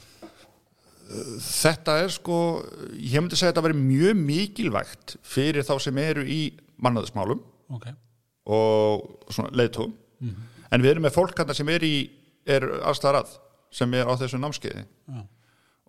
[1.08, 2.38] þetta er sko,
[3.00, 6.40] ég myndi segja að þetta veri mjög mikilvægt fyrir þá sem eru í
[6.84, 7.40] mannöðismálum
[7.72, 7.88] Ok,
[8.48, 9.92] og svona leiðtúm
[10.72, 11.94] en við erum með fólk hérna sem er í
[12.48, 13.36] er allstæðar að
[13.70, 14.84] sem er á þessu námskeiði.
[15.12, 15.20] Já,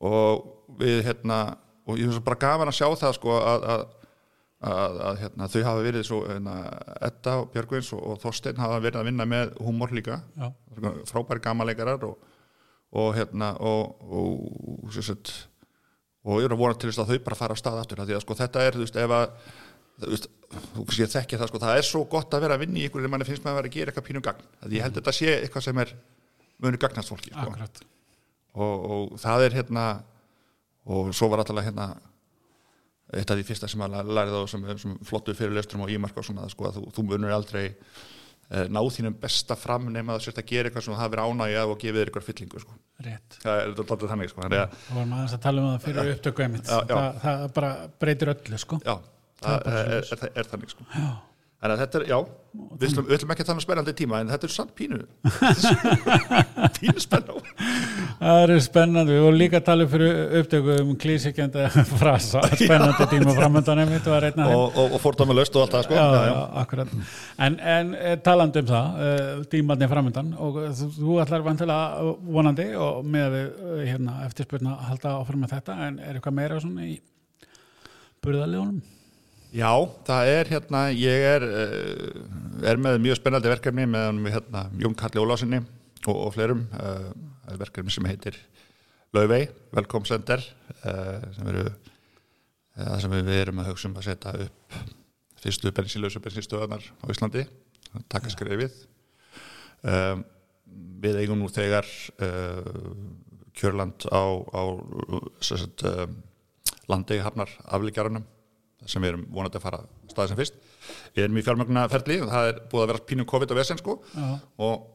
[0.03, 1.39] og við hérna
[1.87, 3.83] og ég finnst bara gaman að sjá það sko að, að,
[4.69, 6.55] að, að hérna, þau hafa verið svo hérna,
[7.09, 10.19] Edda og Björgvins og, og Þorstein hafa verið að vinna með húmor líka.
[10.35, 10.51] Já,
[11.09, 12.19] frábæri gamaleikarar og,
[12.99, 15.33] og hérna og, og, sem sagt,
[16.27, 18.09] og ég er að vona til þess að þau bara fara á stað aftur af
[18.09, 19.25] því að sko þetta er, þú veist, ef að
[20.03, 21.61] þú veist, þú kannski þekki það sko.
[21.63, 23.59] Það er svo gott að vera að vinna í ykkur en manni finnst maður að
[23.61, 25.95] vera að gera eitthvað pínu gagn, að ég held að þetta sé eitthvað sem er
[26.59, 27.87] muni gagnast fólki sko.
[28.59, 29.87] og, og það er hérna
[30.89, 31.89] og svo var alltaf hérna
[33.13, 36.27] eitt af því fyrsta sem að lærið á sem, sem flottu fyrirlestrum og ímarka og
[36.27, 40.41] svona sko, að þú, þú munur aldrei eh, ná þínum besta fram nema að sérst
[40.43, 42.77] að gera eitthvað sem það hafi ánægja og gefið þér eitthvað fyllingu sko.
[43.05, 43.39] Rétt.
[43.41, 44.43] Það er þetta þannig sko.
[44.45, 47.71] þannig að Það var maður að tala um það fyrir upptöku það, það bara
[48.03, 48.81] breytir öllu sko.
[48.85, 48.95] Já,
[49.39, 50.85] Það er er, er, er, þannig sko.
[50.93, 51.09] Já,
[51.59, 52.17] að þetta er, já,
[52.79, 54.99] við ætlum, við ætlum ekki að þannig spennandi tíma en þetta er samt pínu
[56.77, 57.41] pínu spennu
[58.19, 63.07] það er spennandi Við vorum líka að tala um fyrir upptöku um klísikjandi frasa spennandi
[63.11, 65.97] tíma framöndan og, og, og fordóma löst og allt það sko.
[65.99, 67.01] já, já, já, já.
[67.47, 72.69] en, en eh, talandi um það uh, tímarnir framöndan og eh, þú, ætlar vantilega vonandi
[72.79, 73.35] og með
[73.83, 76.95] hérna, eftirspurna að halda áfram með þetta en er eitthvað meira svona í
[78.23, 78.79] burðarlegunum?
[79.49, 79.71] Já,
[80.05, 85.17] það er hérna, ég er, uh, er með mjög spennandi verkefni með hérna, Jón Kalli
[85.17, 85.57] Ólásinni
[86.05, 87.07] og, og fleirum, uh,
[87.49, 88.37] er verkefni sem heitir
[89.17, 90.45] Laufey, Welcome Center,
[90.83, 91.65] uh, sem eru,
[92.77, 94.79] það sem við erum að hugsa um að setja upp
[95.41, 97.47] fyrstu bensinlausu bensinstöðanar á Íslandi,
[98.05, 98.75] taka skrefið.
[99.81, 100.27] Um,
[101.01, 101.89] við eigum nú þegar
[102.21, 102.99] uh,
[103.57, 104.61] kjörland á, á
[105.41, 105.89] sem sagt,
[106.91, 108.35] landegi hafnar afleggjarunum
[108.87, 110.61] sem við erum vonandi að fara staðið sem fyrst.
[111.15, 113.97] Við erum í fjármögna ferli, það er búið að vera pínum COVID og vesen sko
[114.13, 114.29] Já,
[114.65, 114.87] og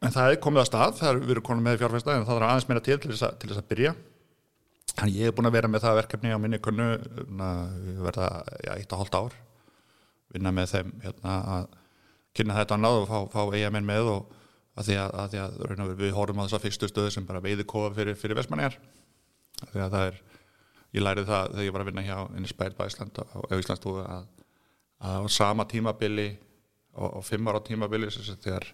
[0.00, 2.40] en það er komið að stað, það er, við erum konum með fjárfesta en það
[2.40, 3.92] er aðeins meira til til þess að, til þess að byrja.
[4.90, 6.88] Þannig ég er búin að vera með það verkefni á minni kunnu
[8.06, 8.30] verða
[8.64, 9.36] já, eitt og hálft ár
[10.34, 11.68] vinna með þeim hérna, að
[12.38, 14.36] kynna þetta annað og fá, fá eigamenn með og
[14.78, 15.36] að því að, að,
[15.76, 18.76] því við horfum á þessa fyrstu stöðu sem bara veiði kofa fyrir, fyrir vestmanniðar
[19.60, 20.20] því að það er
[20.96, 24.04] ég lærið það þegar ég var að vinna hjá Inspire by Ísland á, á Íslandstofu
[24.04, 24.24] að,
[25.10, 26.28] að á sama tímabili
[26.96, 28.66] og, og fimm ára tímabili þegar,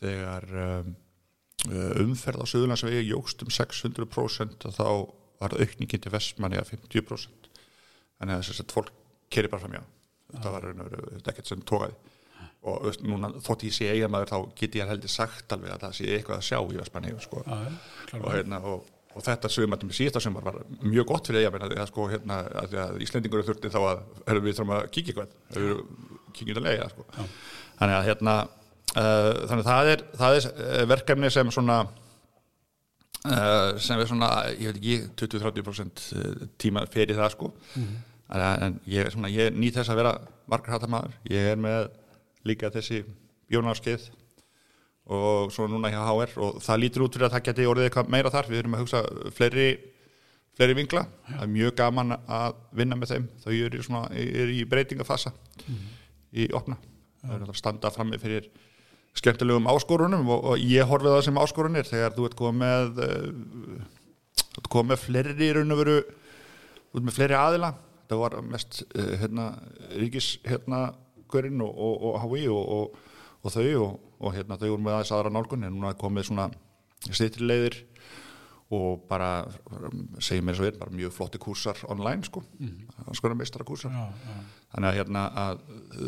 [0.00, 0.94] þegar um,
[2.06, 4.88] umferð á Suðurlandsvegi jógst um 600% og þá
[5.42, 7.50] var aukningin til vestmanni að 50%
[8.16, 8.92] þannig að þess að fólk
[9.32, 9.84] keri bara fram hjá
[10.32, 11.96] þetta var er ekkert sem tókaði
[12.66, 16.06] og núna, þótt ég sé eigamæður þá get ég heldur sagt alveg að það sé
[16.16, 17.42] eitthvað að sjá í vestmanni sko.
[17.46, 22.06] Og, hérna, og, og þetta sumar síðasta sumar var mjög gott fyrir eigamenn að, sko,
[22.12, 25.84] hérna, að, að Íslendingur þurfti þá að við þurfum að kíkja eitthvað við
[26.36, 27.06] kíkjum til eiga sko.
[27.78, 33.70] þannig að hérna uh, þannig að það er, það er eh, verkefni sem svona uh,
[33.82, 36.04] sem er svona, ég veit ekki 20-30%
[36.60, 37.52] tíma fyrir það sko.
[37.76, 40.14] En, en ég, svona, ég nýt þess að vera
[40.50, 41.90] margarhattamæður ég er með
[42.46, 43.04] líka þessi
[43.50, 44.08] bjónarskeið
[45.06, 48.10] og svo núna hjá HR og það lítur út fyrir að það geti orðið eitthvað
[48.14, 48.50] meira þar.
[48.50, 49.02] Við erum að hugsa
[49.36, 49.68] fleiri
[50.56, 54.62] fleiri vingla, það er mjög gaman að vinna með þeim, þau eru, svona, eru í
[54.68, 55.32] breytingafasa
[56.32, 56.78] í opna,
[57.20, 58.48] það er að standa frammi fyrir
[59.16, 63.80] skemmtilegum áskorunum og, og ég horfið það sem áskorunir þegar þú ert komið með uh,
[64.42, 67.72] þú ert komið með fleiri í raun og veru þú ert með fleiri aðila.
[68.06, 69.46] Það var mest uh, hérna,
[69.96, 70.82] ríkis hérna
[71.32, 73.00] görinn og, og, og HI og,
[73.46, 76.48] og þau og hérna þau voru með aðeins aðra nálgun en núna komið svona
[77.06, 77.80] stýttri leiðir
[78.76, 79.30] og bara
[80.18, 84.06] segjum mér svo er, bara mjög flotti kursar online sko, mm skona meistara kursar já,
[84.26, 84.38] já.
[84.72, 85.60] þannig að hérna að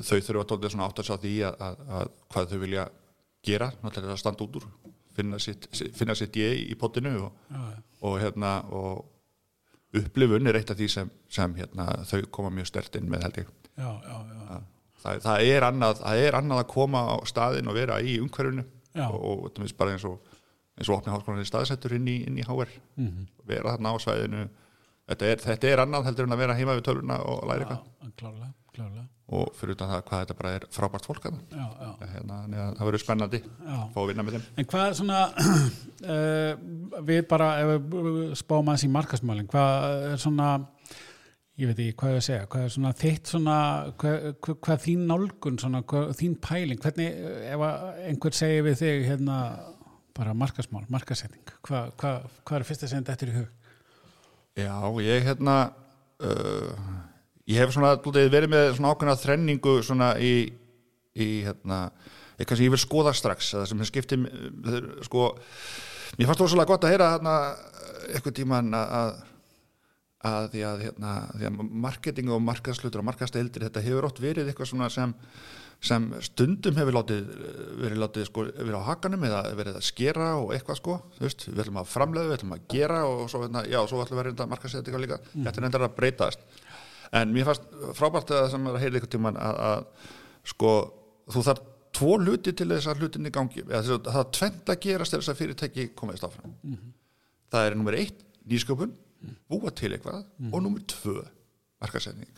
[0.08, 2.86] þau þurfa tóldið svona átt að sjá því að, að, að hvað þau vilja
[3.46, 4.66] gera, náttúrulega að standa út úr
[5.18, 7.62] finna sitt, finna sitt ég í potinu og, Já,
[8.06, 9.06] og hérna og
[9.98, 13.40] upplifun er eitt af því sem, sem hérna, þau koma mjög stert inn með held
[13.42, 13.54] ég.
[13.78, 14.58] Já, já, já.
[15.02, 18.64] Það, það, er annað, það er annað að koma á staðin og vera í umhverfinu
[18.94, 19.06] Já.
[19.10, 20.18] og, og þetta er bara eins og
[20.78, 23.26] eins og opni háskólan er staðsettur inn í, inn í HR Mhm.
[23.46, 24.48] vera þarna á svæðinu.
[25.08, 27.86] Þetta er, þetta er annað heldur en að vera heima við tölvuna og læra eitthvað.
[28.18, 29.06] Klárlega.
[29.28, 32.76] og fyrir utan það hvað þetta bara er frábært fólk að Já, já, hérna, að
[32.78, 34.44] það verður spennandi að fá að vinna með þeim.
[34.56, 35.18] En hvað er svona,
[36.08, 37.48] uh, við bara,
[38.38, 40.48] spáum aðeins í markasmálinn, hvað er svona,
[41.58, 43.58] ég veit ekki hvað ég að segja, hvað er svona þitt svona,
[43.98, 47.64] hvað, hvað, hvað þín nálgun, svona, hvað, þín pæling, hvernig, eh, ef
[48.06, 49.38] einhver segir við þig, hérna,
[50.14, 51.90] bara markasmál, markasetning, hvað,
[52.60, 53.48] er fyrst að segja þetta í hug?
[54.58, 54.74] Já,
[55.06, 55.56] ég hérna
[56.22, 56.94] uh,
[57.46, 60.48] ég hef svona verið með svona ákveðna þrenningu svona í,
[61.18, 61.88] í hérna
[62.38, 65.30] ég kannski ég vil skoða strax það sem skipti uh, sko,
[66.18, 67.36] mér fannst það svolítið gott að heyra hérna
[68.08, 69.22] eitthvað tíman að
[70.26, 74.50] að því að, hérna, því að marketing og markaslutur og markasteldir þetta hefur ótt verið
[74.50, 75.14] eitthvað svona sem
[75.78, 77.28] sem stundum hefur látið
[77.78, 81.62] verið látið sko, verið á hakanum eða verið að skera og eitthvað sko, veist, við
[81.62, 84.28] ætlum að framlega við ætlum að gera og svo, hérna, já, svo ætlum við að
[84.28, 86.46] reynda markasettinga líka, þetta er reyndar að breytast.
[87.18, 90.10] En mér fannst frábært að það sem er að heyra ykkur tíman að, að
[90.50, 90.72] sko,
[91.30, 94.80] þú þarf tvo hluti til þess að hlutin í gangi eða, það er tvent að
[94.82, 96.58] gerast til þess að fyrirtæki komast áfram.
[97.54, 98.98] Það er nummer eitt, nýsköpun
[99.50, 100.24] búa til eitthvað.
[100.52, 101.22] Og nummer tvö
[101.80, 102.30] markasetning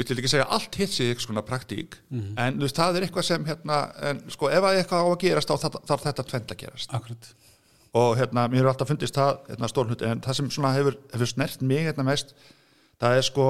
[0.00, 1.96] við til ekki segja allt hitt sig eitthvað svona praktík
[2.40, 5.20] en þú veist, það er eitthvað sem hérna, en sko, ef að eitthvað á að
[5.24, 5.56] gerast þá
[5.90, 6.94] þarf þetta tvent að gerast.
[6.94, 7.30] Akkurat.
[7.92, 11.26] og hérna, mér hefur alltaf fundist það hérna, stórnhuti, en það sem svona hefur, hefur
[11.26, 12.34] snert mig hérna mest,
[13.02, 13.46] það er sko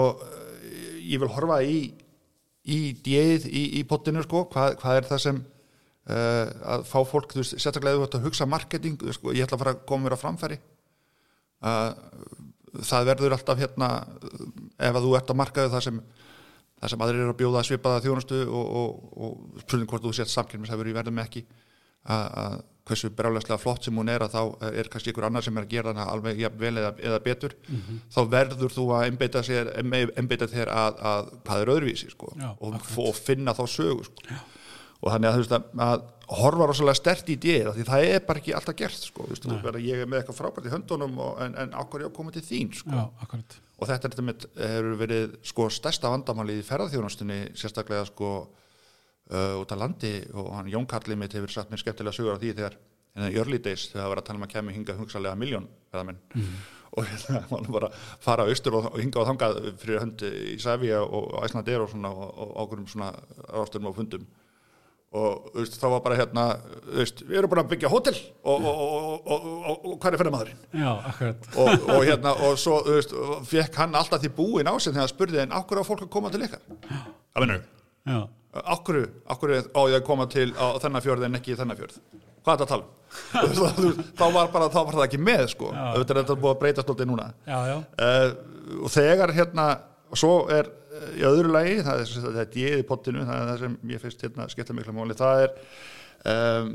[1.04, 1.94] ég vil horfa í
[2.64, 7.32] í djeið í, í pottinu sko, hvað, hvað er það sem uh, að fá fólk,
[7.32, 10.06] þú veist, sérstaklega þú ert að hugsa marketing, sko, ég ætla að fara að koma
[10.06, 10.58] mér á framfæri
[11.60, 13.90] það verður alltaf hérna
[14.78, 16.02] ef að þú ert að markaðu það sem
[16.80, 20.12] það sem aðrir eru að bjóða að svipaða þjónustu og, og, og spurning hvort þú
[20.16, 21.42] sett samkynmishæfur í verðum ekki
[22.08, 22.54] að, að
[22.90, 25.74] hversu brálega flott sem hún er að þá er kannski ykkur annar sem er að
[25.74, 27.52] gera hana alveg jafn vel eða, eða betur.
[28.10, 29.42] Þá verður þú að einbeita,
[30.50, 34.40] þér að, að hvað er öðruvísi sko, og, og finna þá sögu sko.
[35.00, 36.02] Og þannig að þú veist að, að
[36.40, 39.46] horfa rosalega stert í dýr því það er bara ekki alltaf gert sko, þú veist,
[39.48, 42.16] þú verður, ég er með eitthvað frábært í höndunum og, en, en ákvar ég að
[42.18, 42.92] koma til þín sko?
[42.94, 43.32] Já,
[43.80, 49.54] og þetta er þetta mitt hefur verið sko stærsta vandamáli í ferðarþjónustunni sérstaklega sko uh,
[49.62, 52.52] út af landi og hann Jón Karli mitt hefur sagt mér skemmtilega sögur á því
[52.58, 52.76] þegar
[53.16, 55.66] hérna í early days þegar það var að tala um að kemur hinga hugsalega miljón
[55.90, 56.20] ferðarmenn
[56.90, 57.90] og hérna hann bara
[58.22, 62.54] fara austur og, hinga og þangað fyrir hönd í Sæfía og Æslandeir og og, og
[62.64, 63.10] ákveðum svona
[63.48, 64.26] ástöðum og fundum
[65.10, 66.42] og veist, þá var bara hérna
[66.94, 68.14] veist, við erum bara að byggja hótel
[68.46, 71.48] og, og, og, og, og, og hvað er ferðarmaðurinn Já, akkurat.
[71.58, 73.16] og, og hérna og svo veist,
[73.50, 76.12] fekk hann alltaf því búin á sig þegar hann spurði en okkur á fólk að
[76.14, 76.62] koma til ykkar
[77.34, 77.56] að
[78.06, 78.20] Já,
[78.76, 79.00] okkur
[79.34, 81.98] okkur á ég að koma til þennan fjörð en ekki þennan fjörð,
[82.46, 82.96] hvað er þetta að tala um?
[84.20, 85.84] Þá var bara þá var það ekki með sko, Já.
[85.98, 87.76] þetta er þetta búið að breyta stoltið núna já, já.
[88.06, 89.64] uh, og þegar hérna
[90.10, 90.70] og svo er
[91.16, 94.24] í öðru lagi það er, þetta ég í pottinu það er það sem ég finnst
[94.24, 95.16] hérna skipta mikla máli.
[95.18, 95.52] Það er
[96.32, 96.72] um,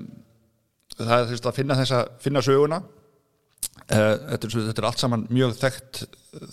[0.96, 2.82] það er þess að finna þessa finna söguna.
[3.86, 6.04] Uh, þetta, er, þetta er allt saman mjög þekkt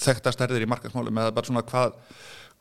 [0.02, 1.94] þekkta stærðir í markaðsmáli með bara svona hvað,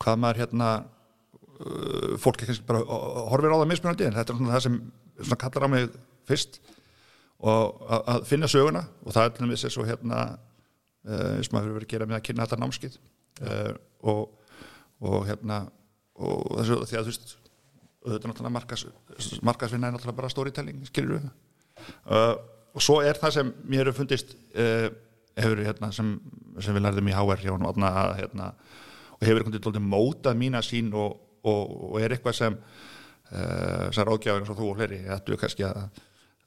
[0.00, 4.34] hvað maður hérna uh, fólk er kannski bara uh, horfir á það mismunandi en þetta
[4.34, 4.78] er svona það sem
[5.18, 5.90] svona kallar á mig
[6.30, 6.62] fyrst.
[7.42, 11.72] Og að, finna söguna og það er til dæmis eins og hérna uh, sem maður
[11.72, 12.98] hefur verið að gera með að kynna þetta námskið
[13.42, 13.72] uh,
[14.12, 14.20] og,
[15.02, 15.64] og hérna
[16.22, 17.32] og þessu því að þú veist
[18.02, 18.84] auðvitað náttúrulega markas,
[19.46, 21.28] markasvinna er náttúrulega bara storytelling skilur við
[22.10, 22.34] uh,
[22.72, 24.88] og svo er það sem mér hefur fundist uh,
[25.38, 26.14] hefur hérna sem,
[26.60, 28.48] sem við lærðum í HR hjá hann að, hérna,
[29.16, 34.08] og hefur einhvern veginn mótað mína sín og, og, og er eitthvað sem uh, sem
[34.08, 36.02] ráðgjafir eins og þú og þetta er kannski að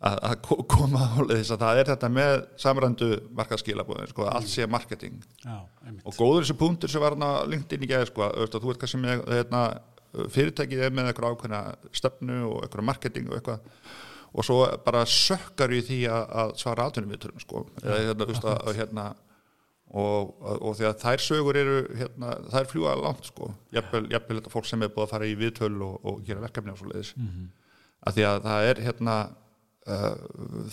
[0.05, 0.35] að,
[0.69, 5.57] koma á þess að það er þetta með samrændu markaskilabóðin sko, allt sé marketing Já,
[6.03, 9.23] og góður þessi punktur sem var að LinkedIn í geði sko, þú veit kannski með
[9.31, 9.61] hérna,
[10.35, 11.61] fyrirtækið er með eitthvað ákveðna
[11.95, 13.63] stefnu og eitthvað marketing og eitthvað
[14.35, 17.61] og svo bara sökkar í því að, að svara altunum viðturum sko.
[17.85, 18.27] hérna,
[18.75, 19.05] hérna,
[19.95, 23.53] og, og því að þær sögur eru hérna, þær fljúa langt sko.
[23.75, 26.81] jafnvel þetta fólk sem er búið að fara í viðtöl og, og gera verkefni og
[26.81, 27.49] svo leiðis mm -hmm.
[28.09, 29.17] að því að það er hérna
[29.89, 30.13] uh,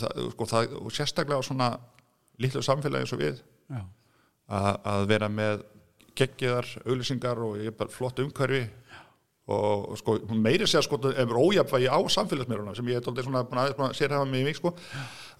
[0.00, 1.72] það, sko, það, og sérstaklega á svona
[2.42, 3.42] lítlu samfélagi eins og við
[4.52, 5.64] að, að vera með
[6.18, 8.64] geggiðar, auðlýsingar og flott umhverfi.
[9.52, 13.40] Og, og sko, meiri segja sko ef ójafnvægi á samfélagsmiðluna sem ég er doldið svona
[13.42, 14.70] búin að sérhafa mig í mig sko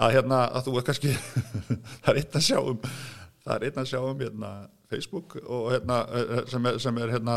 [0.03, 1.13] að hérna að þú er kannski
[2.03, 4.51] það er einn að sjá um það er einn að sjá um hérna
[4.92, 5.98] Facebook og hérna
[6.52, 7.37] sem er, sem er hérna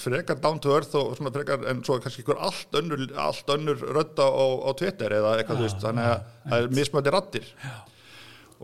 [0.00, 3.86] frekar down to earth og svona frekar en svo kannski ykkur allt önnur allt önnur
[3.96, 7.48] rötta á, á Twitter eða eitthvað þú veist þannig að það er mismöndi rattir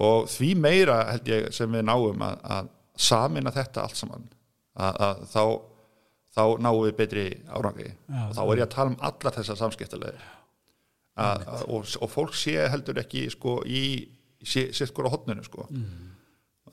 [0.09, 4.29] og því meira held ég sem við náum að, að samina þetta allt saman
[4.79, 5.43] að, að þá
[6.39, 7.93] þá náum við betri árangri.
[8.09, 10.27] Og þá er ég að tala um alla þessar samskiptalegir
[11.19, 14.07] og, og fólk sé heldur ekki sko, í
[14.47, 15.67] sitt skor á hotninu sko.
[15.71, 16.05] mm.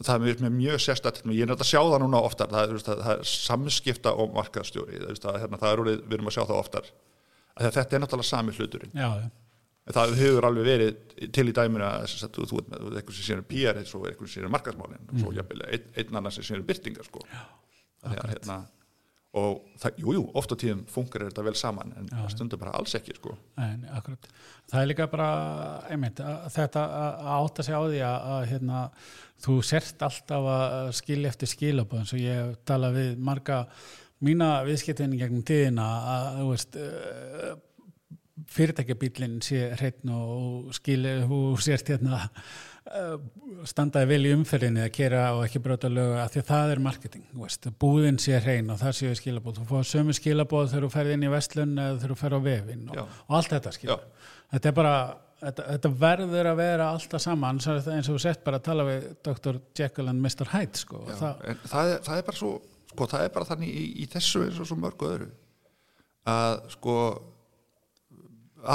[0.03, 3.11] Það er mjög sérstætt ég er náttúrulega að sjá það núna oftar það er, það
[3.13, 6.91] er samskipta og markaðstjóri það, hérna, það er úr, við erum að sjá það oftar
[7.55, 9.09] þetta er náttúrulega sami hluturinn já,
[9.95, 13.49] það hefur alveg verið til í dæminu að þú ert með eitthvað sem sér um
[13.51, 15.11] PR eitthvað sem sér um markaðsmálin mm.
[15.13, 17.23] og svo einn, einn annan sem sér um byrtingar sko.
[18.05, 18.63] hérna
[19.35, 22.95] og það, jújú, jú, ofta tíðum funkar þetta vel saman en Já, stundum bara alls
[22.95, 23.35] ekki sko.
[23.57, 24.29] Akkurat.
[24.71, 25.29] Það er líka bara
[25.91, 28.81] einmitt, að þetta að átta sig á því að, að hérna,
[29.45, 33.65] þú sért alltaf að skilja eftir skilabóðin svo ég tala við marga
[34.25, 37.49] mína viðskiptinni gegnum tíðina að þú veist uh,
[38.55, 42.74] fyrirtækjabílinn sé hreitn og skilja, þú sért hérna Eh,
[43.65, 46.81] standaði vel í umferðinni að kera og ekki brota lögu að því að það er
[46.85, 50.89] marketing veist, búðin sé hrein og það séu skilabóð þú fóðu sömu skilabóð þegar þú
[50.93, 54.03] ferði inn í vestlun eða þegar þú ferði á vefin og, og allt þetta skilur
[54.53, 54.93] þetta bara,
[55.41, 59.59] þetta, þetta verður að vera alltaf saman eins og sett bara að tala við Dr.
[59.81, 60.53] Jekyll and Mr.
[60.53, 62.51] Hyde sko, það, það, er, það er bara svo
[62.91, 65.31] sko, það er bara þannig í, í þessu eins og svo mörgu öðru
[66.29, 66.99] að sko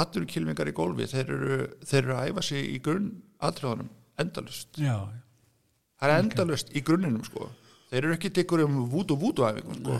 [0.03, 3.09] aturkilvingar í gólfi þeir eru, þeir eru að æfa sig í grunn
[3.43, 3.89] atriðanum
[4.23, 4.95] endalust já,
[5.99, 7.49] það er endalust í grunninum sko.
[7.91, 9.97] Þeir eru ekki tikkur um vútu vútu æfingum sko.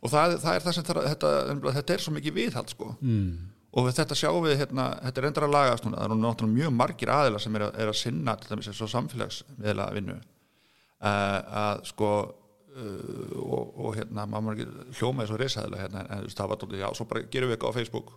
[0.00, 1.30] Og það, það er það sem það, þetta,
[1.76, 2.92] þetta er svo mikið viðhald sko.
[3.04, 3.32] Mm.
[3.70, 7.12] og þetta sjáum við hérna, þetta er endara að núna, það eru náttúrulega mjög margir
[7.14, 11.84] aðila sem er að, er að sinna til dæmis eins og samfélagsmiðla vinnu uh, að
[11.92, 16.60] sko uh, og, og hérna maður ekki hljóma eins og reysaðilega hérna, en það var
[16.62, 18.10] tóttið, já, svo bara gerum við eitthvað á Facebook.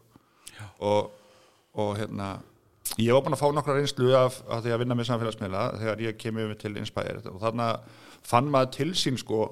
[0.83, 1.13] Og,
[1.79, 2.29] og hérna
[3.01, 6.01] Ég var búin að fá nokkra reynslu af, af því að vinna með samfélagsmiðla þegar
[6.05, 7.21] ég kemur um til Inspire.
[7.31, 9.47] Og þannig að fann maður til sín sko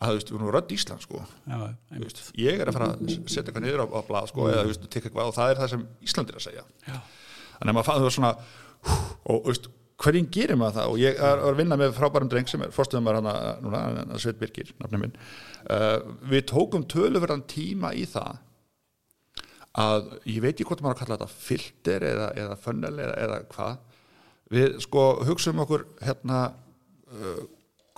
[0.00, 1.22] að þú veist, við erum rödd Ísland sko.
[1.44, 1.58] Já,
[2.00, 4.52] veist, ég er að fara að setja eitthvað niður á, á blad sko mm.
[4.52, 6.64] eða þú veist, tekka eitthvað og það er það sem Ísland er að segja.
[6.86, 6.96] Já.
[7.58, 8.32] þannig að maður fann það svona
[8.90, 10.92] og þú veist, hverjum gerir maður það?
[10.92, 14.40] Og ég er að vinna með frábærum dreng sem er fórstuðum maður hann núna, Sveit
[14.40, 15.18] Birgir, nafnum minn.
[15.68, 15.98] Uh,
[16.30, 18.40] við tókum töluverðan tíma í það
[19.78, 23.40] að ég veit ekki hvort maður að kalla þetta filter eða, eða funnel eða, eða
[23.52, 23.76] hvað.
[24.50, 27.42] Við sko hugsaum okkur hérna uh,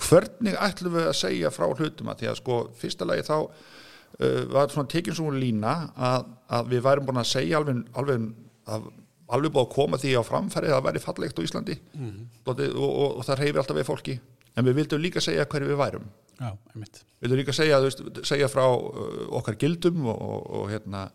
[0.03, 4.43] hvernig ætlum við að segja frá hlutum að því að sko fyrsta lagi þá uh,
[4.53, 8.29] var svona tekinn svona lína að, að við værum búin að segja alveg, alveg,
[8.69, 11.79] alveg búin að koma því á framfæri að væri fallegt á Íslandi.
[11.97, 12.29] Mm -hmm.
[12.45, 14.21] og, og, og það reyfi alltaf við fólki.
[14.53, 16.09] En við vildum líka segja hverju við værum.
[16.37, 21.09] Já, við vildum líka segja, veist, segja frá uh, okkar gildum og, og hérna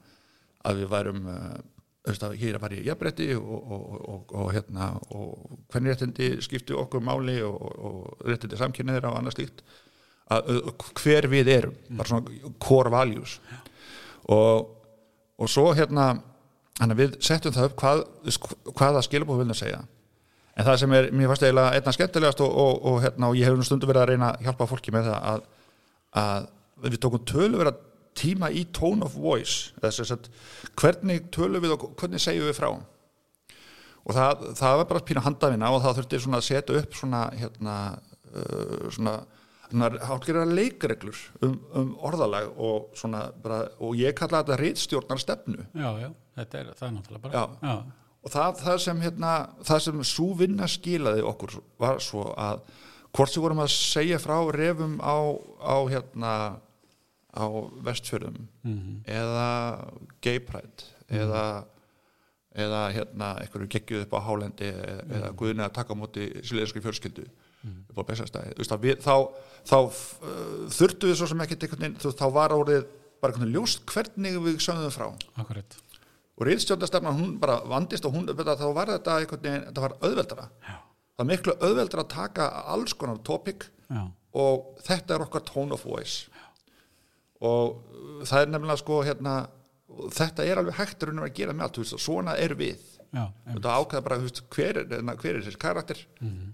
[0.65, 1.27] að við værum
[2.07, 7.03] hér að fara í jafnbretti og, og, og, og hérna og hvernig réttindi skipti okkur
[7.03, 9.63] máli og réttindi samkynniðir á annað slíkt
[10.31, 13.37] að, hver við erum bara svona core values.
[14.27, 16.13] Og svo hérna
[16.97, 18.03] við settum það upp hvað,
[18.73, 19.81] hvaða skilabóð vilja segja.
[20.57, 24.03] En það sem er, mér fannst eiginlega einna skemmtilegast og hérna, ég hef stundu verið
[24.03, 25.43] að reyna að hjálpa fólki með það að,
[26.23, 26.47] að
[26.87, 27.83] við tókum tölu verið að
[28.17, 30.29] tíma í tone of voice að,
[30.79, 32.69] hvernig tölum við og hvernig segjum við frá
[34.07, 37.75] og það, það var bara pína handafina og það þurfti að setja upp svona hérna,
[38.31, 39.17] uh, svona
[40.07, 45.89] hálfgerðar leikreglur um, um orðalag og, svona, bara, og ég kalla þetta reytstjórnar stefnu já,
[45.99, 47.71] já, þetta er það er náttúrulega bara já.
[47.71, 48.05] Já.
[48.23, 49.33] og það, það sem hérna,
[49.67, 52.63] það sem svo vinna skilaði okkur var svo að
[53.17, 55.17] hvort sem vorum að segja frá refum á,
[55.59, 56.33] á hérna
[57.33, 57.45] á
[57.87, 58.47] vestfjörðum
[59.05, 59.49] eða
[60.21, 61.65] gay pride eða
[62.57, 66.81] eða hérna einhverju geggjuð upp á hálendi eða, eða guðinni að taka á móti síleðinskri
[66.81, 67.25] fjölskyldu
[67.91, 69.15] upp á bestastæði þá,
[69.67, 72.87] þá uh, þurftu við svo sem veist, þá var árið
[73.21, 75.07] bara einhvern veginn ljóst hvernig við sögðum frá.
[75.41, 75.77] Akkurat.
[76.37, 80.49] Og reyðstjórnastefnan hún bara vandist og hún, þá var þetta einhvern veginn, þetta var auðveldara.
[80.61, 80.75] Já.
[81.17, 84.03] það er miklu auðveldara að taka alls konar topic Já,
[84.37, 86.27] og þetta er okkar tone of voice
[87.45, 89.37] og uh, það er nefnilega sko hérna
[90.13, 92.93] þetta er alveg hægt að að gera með allt þú veist, svona er við.
[93.07, 96.01] Já, þetta ákveða bara, þú veist, hver er, hérna, hver er þessi karakter?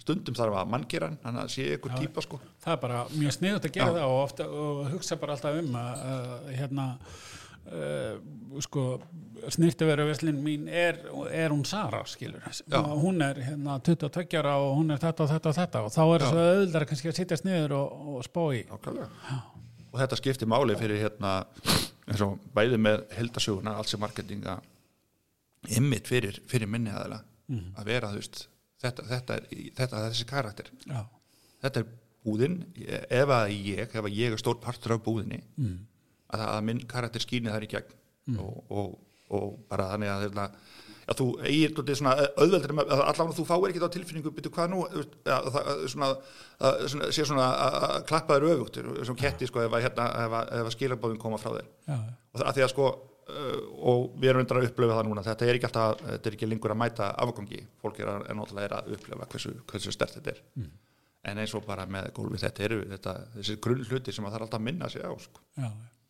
[0.03, 2.39] Stundum þarf að mann gera hann þannig að sé ykkur típa sko.
[2.63, 3.95] það er bara mjög sniðut að gera Já.
[3.97, 6.85] það og, ofta, og hugsa bara alltaf um að uh, hérna
[7.73, 8.85] uh, sko
[9.57, 11.01] snirtiveruveslin mín er,
[11.33, 12.45] er hún Sara skilur.
[12.69, 12.79] Já.
[13.01, 15.83] hún er hérna 22 ára og hún er þetta og þetta og þetta.
[15.87, 18.61] Og þá er það auðvitað kannski að sitja sniður og, og spá í.
[18.69, 19.41] Nákvæmlega.
[19.93, 21.35] Og þetta skiptir máli fyrir hérna
[22.09, 24.57] eins og bæði með heldasöguna allt sem marketinga
[25.77, 27.21] ymmit fyrir, fyrir minni aðeila
[27.77, 28.47] að vera þú veist
[28.83, 30.69] þetta, þetta, er, þetta er þessi karakter.
[30.87, 31.01] Já,
[31.63, 31.89] þetta er
[32.23, 32.59] búðin.
[32.83, 35.75] Ef að ég, ef að ég er stór partur af búðinni mm.
[36.35, 37.99] að, að minn karakter skýni þar í gegn.
[38.39, 38.93] Og, og,
[39.35, 40.47] og bara þannig að hérna,
[41.07, 44.83] að þú eigir svona auðveldur með, allavega þú fáir ekki þá tilfinningu byrju hvað nú,
[44.87, 45.71] að, það,
[47.15, 51.51] sé svona að klappa þér öfugt sem ketti sko ef að, hérna, skilabóðin koma frá
[51.57, 51.73] þér.
[51.87, 53.57] Já, og það að því að sko uh,
[53.93, 56.51] og við erum undir að upplifa það núna þetta er ekki alltaf, þetta er ekki
[56.51, 57.65] lengur að mæta afgangi.
[57.83, 60.43] Fólk er er náttúrulega að upplifa hversu, hversu stert þetta er.
[61.23, 64.39] En eins og bara með gólfi þetta eru þetta, þessi grunn hluti sem að það
[64.39, 65.43] er alltaf að minna sig á sko.
[65.55, 66.02] já, já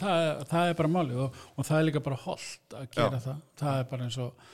[0.00, 3.24] það, það er bara máli og, og það er líka bara holdt að gera Já.
[3.24, 3.42] það.
[3.62, 4.46] Það er bara eins og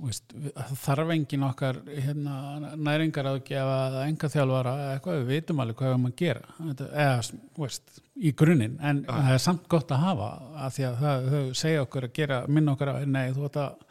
[0.00, 2.36] veist, það þarf engin okkar hérna,
[2.76, 6.56] næringar að gefa enga þjálfara eitthvað, við vitum alveg hvað við erum að gera.
[6.60, 8.78] Þetta, eða, veist, í grunninn.
[8.84, 10.30] En það er samt gott að hafa
[10.64, 13.60] að því að það, þau segja okkur að gera minna okkur að, nei, þú ert
[13.64, 13.86] að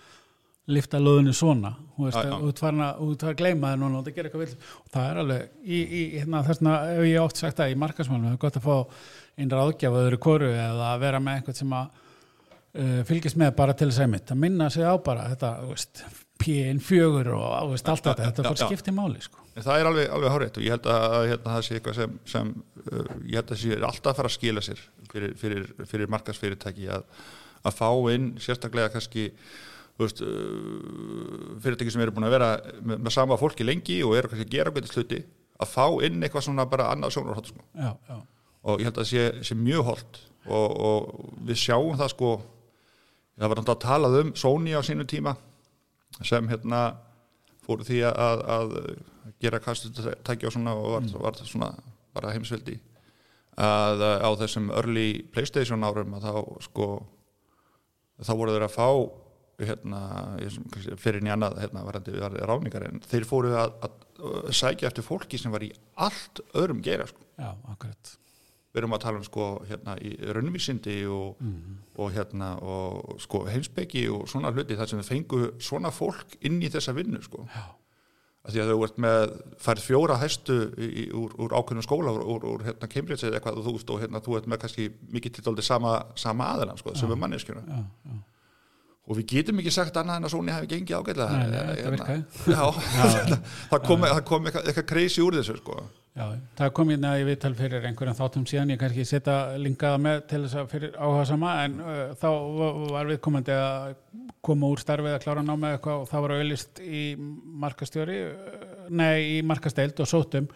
[0.69, 1.71] lifta löðinu svona.
[1.97, 2.51] Þú Já, já.
[2.61, 4.19] farin að, að gleyma þér núna og það
[4.93, 8.36] það er alveg, í, í, hérna, þessna ef ég oft sagt það í markasmálum, það
[8.38, 8.75] er gott að fá
[9.39, 13.75] einn ráðgjafa öðru koru eða að vera með eitthvað sem að uh, fylgist með bara
[13.77, 16.03] til þess að mitt, að minna sig á bara þetta, þú veist,
[16.39, 18.67] píin fjögur og allt þetta, þetta fór já.
[18.67, 21.75] skipti máli, sko það er alveg, alveg hárétt og ég held að hérna, það sé
[21.77, 22.53] eitthvað sem, sem
[22.85, 26.87] uh, ég held að sé alltaf að fara að skila sér fyrir, fyrir, fyrir markasfyrirtæki
[26.95, 27.03] að,
[27.65, 29.27] að fá inn sérstaklega kannski
[29.99, 34.31] veist, uh, fyrirtæki sem eru búin að vera með, með sama fólki lengi og eru
[34.31, 35.21] kannski að gera betið sluti
[35.59, 37.65] að fá inn eitthvað svona bara annað sjónarhótt sko.
[37.75, 38.19] já, já,
[38.64, 42.32] og ég held að það sé, sé mjög holdt og, og við sjáum það sko
[43.39, 45.36] það var náttúrulega að talað um Sony á sínu tíma
[46.26, 46.82] sem hérna
[47.64, 48.76] fóru því að, að
[49.39, 51.70] gera kastutæki og svona og var, var það svona
[52.16, 52.80] bara heimsveldi.
[53.60, 56.34] Að á þessum early Playstation árum að þá
[56.66, 56.88] sko
[58.26, 58.89] þá voru þeir að fá
[59.60, 60.01] hérna,
[60.99, 61.84] fyrir annað hérna,
[62.47, 67.07] ráningar en þeir fóru að, að sækja eftir fólki sem var í allt öðrum geira
[67.07, 67.24] sko.
[67.39, 68.16] Já, akkurat
[68.70, 71.39] við erum að tala um sko hérna í raunvísindi og,
[71.97, 76.61] og hérna og sko heimsbyggi og svona hluti þar sem við fengu svona fólk inn
[76.61, 77.45] í þessa vinnu sko.
[78.45, 82.22] Að því að þau ert með færð fjóra hæstu í, úr, úr ákveðnum skóla úr,
[82.24, 84.86] úr, úr hérna Cambridge eða eitthvað og þú, veist, og hérna þú ert með kannski
[85.11, 87.65] mikið til dálítið sama, sama aðeina sko, sem er manneskjuna.
[87.67, 88.22] Já, já,
[89.09, 91.61] og við getum ekki sagt annað en að Sóni hefði gengið ágætlega Nei, nei,
[93.09, 93.39] Hérna,
[93.74, 93.86] það
[94.30, 95.80] kom, eitthvað crazy úr þessu sko
[96.20, 96.26] já,
[96.59, 100.41] það kom hérna í viðtal fyrir einhverjum þáttum síðan, ég kannski setja linkaða með til
[100.45, 102.28] þess að fyrir áhuga sama en uh, þá
[102.59, 103.95] va- var viðkomandi að
[104.49, 107.03] koma úr starfið að klára námið eitthvað og það var auðlist í
[107.63, 110.49] markastjóri uh, nei, í markasteild og sótum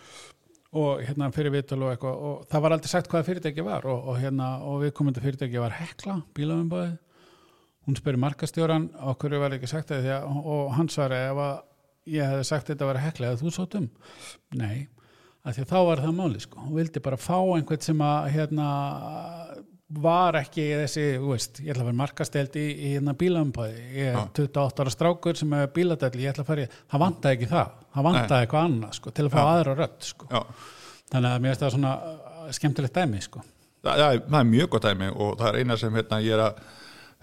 [0.74, 4.08] og hérna fyrir viðtal og eitthvað og það var aldrei sagt hvaða fyrirtæki var og,
[4.10, 6.96] og hérna, og viðkomandi fyrirtæki var Hekla, bílaumbaðið
[7.84, 11.56] hún spyrir markastjóran okkur var ekki sagt að, og hann svaraði ef að
[12.16, 13.86] ég hefði sagt þetta að vera hekla eða þú sótum
[14.60, 14.88] nei,
[15.44, 18.28] af því að þá var það máli sko, hún vildi bara fá einhvern sem að
[18.38, 18.68] hérna
[20.02, 24.20] var ekki þessi, veist, ég ætla að vera markasteld í, í hérna bílambæði ég er
[24.22, 27.74] 28 ára strákur sem er bíladæli ég ætla að fara í, það vantaði ekki það.
[27.94, 30.40] Það vantaði eitthvað annað sko, til að fá aðra rödd sko, já.
[31.14, 33.44] Þannig að mér finnst það svona uh, skemmtilegt dæmi sko.
[33.84, 36.64] Það, það, er, mjög gott dæmi og það er eina sem hérna, ég er að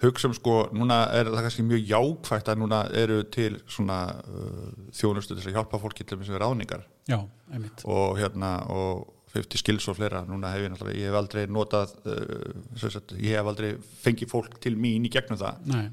[0.05, 4.71] hugsa um sko, núna er það kannski mjög jákvægt að núna eru til svona uh,
[4.95, 7.17] þjónustu til að hjálpa fólki til þessu ráningar já,
[7.51, 11.45] einmitt, og hérna og 50 skills og fleira, núna hef ég náttúrulega ég hef aldrei
[11.47, 15.61] notað uh, sagt, ég hef aldrei fengið fólk til mín í gegnum það.
[15.71, 15.85] Nei,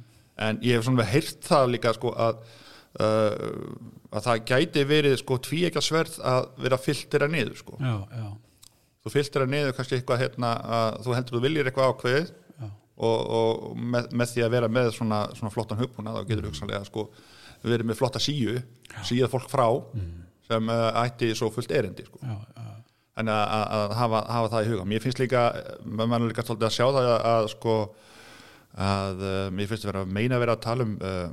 [0.49, 2.43] en ég hef svona heyrt það líka sko að
[3.05, 7.79] uh, að það gæti verið sko tvíekja sverð að vera fylltira niður sko.
[7.79, 8.29] Já, já,
[9.05, 12.31] þú fylltira niður kannski eitthvað hérna að þú heldur þú viljir eitthvað ákveðið
[12.99, 16.87] og, og með, með því að vera með svona, svona flottan hugbúna þá getur hugsanlega
[16.89, 17.05] sko
[17.63, 18.57] verið með flotta síu
[19.07, 19.67] síða fólk frá
[20.49, 22.21] sem uh, ætti svo fullt erindi sko.
[22.23, 22.75] Já, já,
[23.19, 24.87] en að, að, að hafa, hafa það í huga.
[24.93, 25.45] Mér finnst líka,
[25.85, 27.77] mann er líka svolítið að sjá það að, að sko
[28.79, 31.25] að uh, mér finnst að vera að meina að vera að tala um uh,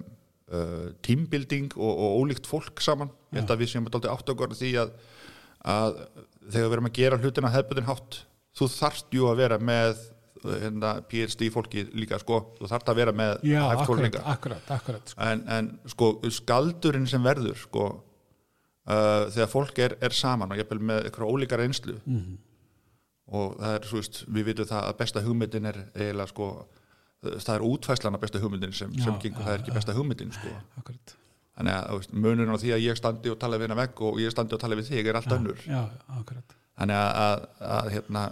[0.50, 3.14] uh, teambuilding og, og ólíkt fólk saman.
[3.32, 4.96] Ég held að við séum svolítið áttökur því að,
[5.76, 6.02] að
[6.50, 8.20] þegar við erum að gera hlutina hefðbundin hátt,
[8.56, 10.04] þú þarft jú að vera með
[10.46, 15.22] hérna, PhD fólki líka sko, þú þarft að vera með já akkurat, akkurat, akkurat sko.
[15.26, 17.88] en, en sko skaldurinn sem verður sko
[18.88, 22.38] uh, þegar fólk er, er saman og jafnvel með eitthvað ólíkar einslu Mhm.
[23.28, 26.50] og það er svo veist við vitum það að besta hugmyndin er eiginlega sko
[27.26, 29.94] það er útfæslan af besta hugmyndin sem, sem Já, gengur, já, það er ekki besta
[29.98, 30.52] hugmyndin sko.
[30.78, 31.16] Akkurat.
[31.58, 34.20] Þannig að veist, munurinn á því að ég standi og tala við hennar vegg og
[34.22, 35.58] ég standi og tala við þig er allt önnur.
[35.66, 35.82] já,
[36.20, 36.56] akkurat.
[36.78, 37.46] Þannig að, að,
[37.80, 38.24] að hérna,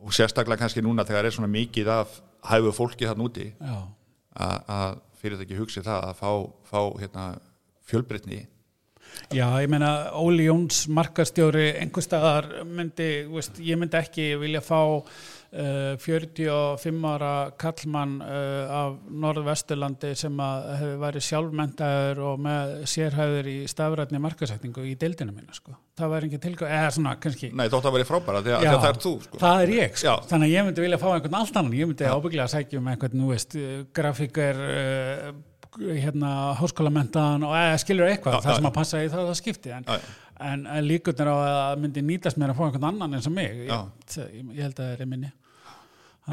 [0.00, 3.48] og sérstaklega kannski núna þegar er svona mikið af hæfu fólki þann úti
[4.38, 6.30] að, að fyrir þetta ekki hugsi það að fá,
[6.70, 7.24] fá hérna,
[7.90, 8.46] fjölbreytni
[9.34, 14.80] Já, ég meina Óli Jóns markastjóri einhver staðar myndi, veist, ég myndi ekki vilja fá
[14.88, 23.58] uh, 45 ára kallmann uh, af norðvesturlandi sem hefur værið sjálfmentaður og með sérhæður í
[23.68, 25.76] stafrætni markasetningu í deildina mína, sko.
[25.98, 27.52] Það væri ekki tilgjöð, eða svona, kannski.
[27.58, 29.42] Nei, þótt að vera frábæra því að, það er þú sko.
[29.44, 30.16] það er ég, sko.
[30.32, 32.90] Þannig að ég myndi vilja fá einhvern allt annan, ég myndi ábygglega að sækja um
[32.94, 33.58] einhvern, veist,
[33.98, 35.30] grafíker uh,
[35.76, 38.58] hérna, háskólamentaðan og eða skilur eitthvað, Já, það já.
[38.58, 39.86] sem að passa í það, það skipti, en,
[40.48, 43.62] en, en líkurnar á að myndi nýtast mér að fá einhvern annan eins og mig,
[43.68, 43.72] ég,
[44.16, 45.32] ég, held að það er minni.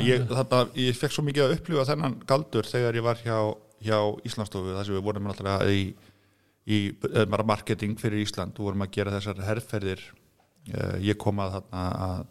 [0.06, 3.40] ég, þarna, ég fekk svo mikið að upplifa þennan galdur þegar ég var hjá,
[3.86, 5.82] hjá Íslandstofu þar sem við vorum alltaf í,
[6.66, 10.02] í bara marketing fyrir Ísland og vorum að gera þessar herrferðir
[10.74, 12.26] uh, ég kom að þarna að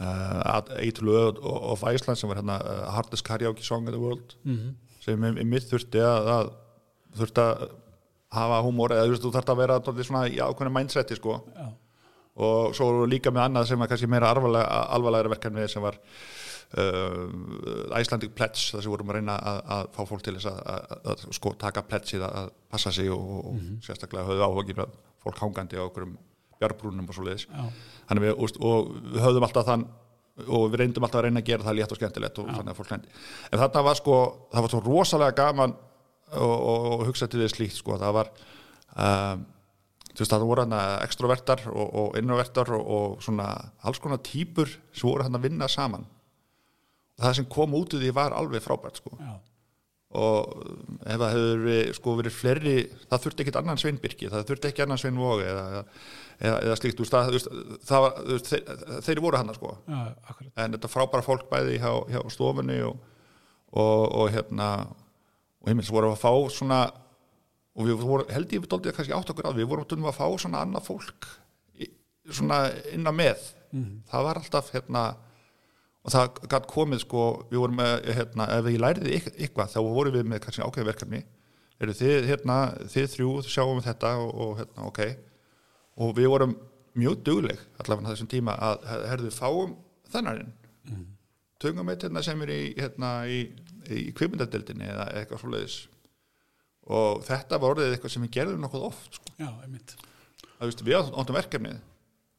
[0.00, 4.36] uh, Eitul of Iceland sem var hérna uh, hardest karaoke song in the world.
[4.44, 4.74] Mm
[5.04, 6.52] sem mitt þurfti að, að
[7.18, 7.64] þurfti að
[8.34, 11.38] hafa húmor eða þú þarft að vera svona í ákveðinu mindseti sko.
[11.54, 11.66] Já.
[12.34, 16.00] og svo líka með annað sem var kannski meira alvarlega, verkefni sem var
[16.80, 20.60] uh, Icelandic Pledge þar sem vorum að reyna að, að fá fólk til þess að,
[20.74, 24.82] að, að sko taka pledgeið að passa sig og, og sérstaklega höfðu áhugir
[25.24, 26.16] fólk hangandi á okkurum
[26.58, 27.46] bjárbrúnum og svo leiðis
[28.62, 29.86] og við höfðum alltaf þann
[30.44, 32.78] og við reyndum alltaf að reyna að gera það létt og skemmtilegt og þannig að
[32.80, 33.12] fólk hlændi
[33.50, 34.20] en þarna var sko,
[34.50, 35.74] það var svo rosalega gaman
[36.34, 38.32] og, og, og hugsa til því slíkt sko, það var
[38.98, 39.44] um,
[40.14, 43.48] þú veist það voru hann extrovertar og, og introvertar og, og svona
[43.82, 46.06] alls konar típur sem voru hann að vinna saman.
[47.18, 49.14] Það sem kom út úr því var alveg frábært sko.
[49.18, 49.34] Já.
[50.14, 50.50] og
[51.10, 52.74] ef það hefur sko, verið fleiri
[53.10, 55.82] það þurfti ekkit annan sveinbyrki það þurfti ekki annan sveinvogi eða,
[56.40, 59.72] eða, eða slíkt, þú veist, það, það var, þú veist, þeir, þeir voru hann sko.
[59.88, 60.00] Já,
[60.32, 60.52] akkurat.
[60.64, 62.98] en þetta frábæra fólk bæði hjá, hjá stofunni og,
[63.72, 64.68] og, og hérna
[65.64, 66.80] og heimils vorum að fá svona
[67.74, 70.26] og við vorum, held ég við doldið kannski átt okkur að við vorum að fá
[70.38, 71.28] svona annað fólk
[71.82, 71.88] í,
[72.30, 72.64] svona
[72.94, 73.40] innan með.
[74.10, 75.00] Það var alltaf hérna
[76.04, 79.78] og það gætt komið sko við vorum með, hérna, ef ég læriði ykk- eitthvað þá
[79.88, 81.22] vorum við með kannski ákveðið verkefni.
[81.82, 82.58] Eru þið, hérna,
[82.92, 85.00] þið þrjú sjáum við þetta og, og hérna, ok
[86.00, 86.54] og við vorum
[86.98, 89.74] mjög dugleg allavega á þessum tíma að her- herðu fáum
[90.14, 90.52] þennarinn
[90.90, 91.06] mm.
[91.62, 93.40] töngum eitt hérna sem er í, hérna, í,
[93.90, 95.78] í kvipmyndadeldinni eða eitthvað svo leiðis
[96.84, 99.34] og þetta var orðið eitthvað sem við gerðum nokkuð oft sko.
[99.40, 99.94] Já, einmitt.
[100.58, 101.78] að, veist, við áttum verkefnið.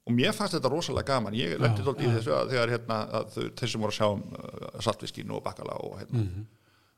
[0.06, 1.34] Og mér fannst þetta rosalega gaman.
[1.34, 2.98] Ég Já, þótt í þessu að þegar hérna,
[3.34, 6.22] þeir sem voru að sjá um uh, saltviskín og bakala og hérna.
[6.22, 6.46] Mhm.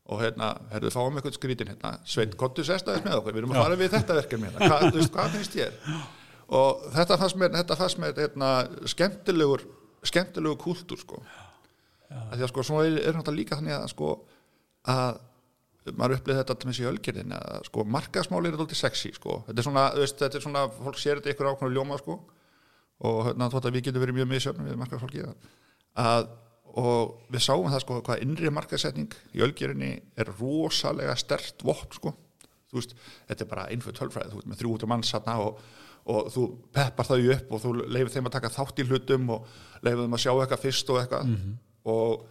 [0.07, 3.33] og hérna, herðu, fáum eitthvað skrítin hérna, Sveit, kottu sestaðis með okkur.
[3.35, 5.73] Við erum að fara við þetta verkefni hérna, hvað, þú veist, hvað finnst þér
[6.47, 8.51] og þetta fannst mér, þetta fannst mér hérna,
[8.87, 9.65] skemmtilegur
[10.07, 11.21] skemmtilegur kúltúr sko
[12.07, 14.11] því að sko, svo er, er náttúrulega líka þannig að sko,
[14.87, 15.19] að
[15.95, 19.41] maður upplýði þetta til sér ölgerðin að sko, markasmáli er alltaf sexy sko.
[19.47, 22.17] þetta, er svona, veist, þetta er svona, fólk sér þetta ykkur ákveðinu ljóma sko.
[23.07, 26.29] og hérna, þótt að við getum verið mjög misjöfn við markasfólki að,
[26.81, 32.15] og við sáum það sko, hvað innri markasetning í ölgerinni er rosalega stert vopn sko.
[32.71, 32.95] þú veist,
[33.29, 35.61] þetta er bara einföld tölfræði, þú veist, með 300 manns þarna og,
[36.07, 39.47] og þú peppar þau upp og þú leifir þeim að taka þátt í hlutum og
[39.83, 41.31] leifir þeim að sjá eitthvað fyrst og eitthvað.
[41.87, 42.25] Og,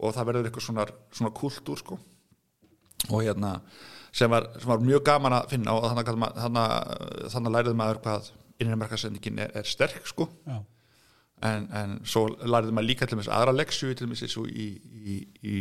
[0.00, 1.98] og það verður eitthvað svona, svona kultúr sko.
[3.10, 3.54] Og hérna
[4.12, 6.76] sem var, sem var mjög gaman að finna og þannig, þannig,
[7.34, 10.28] þannig læriði maður hvað innanmarkasendingin er, er sterk sko.
[11.46, 14.66] En, en svo læriði maður líka til þess aðra leksju til þess í, í,
[15.10, 15.16] í,
[15.56, 15.60] í,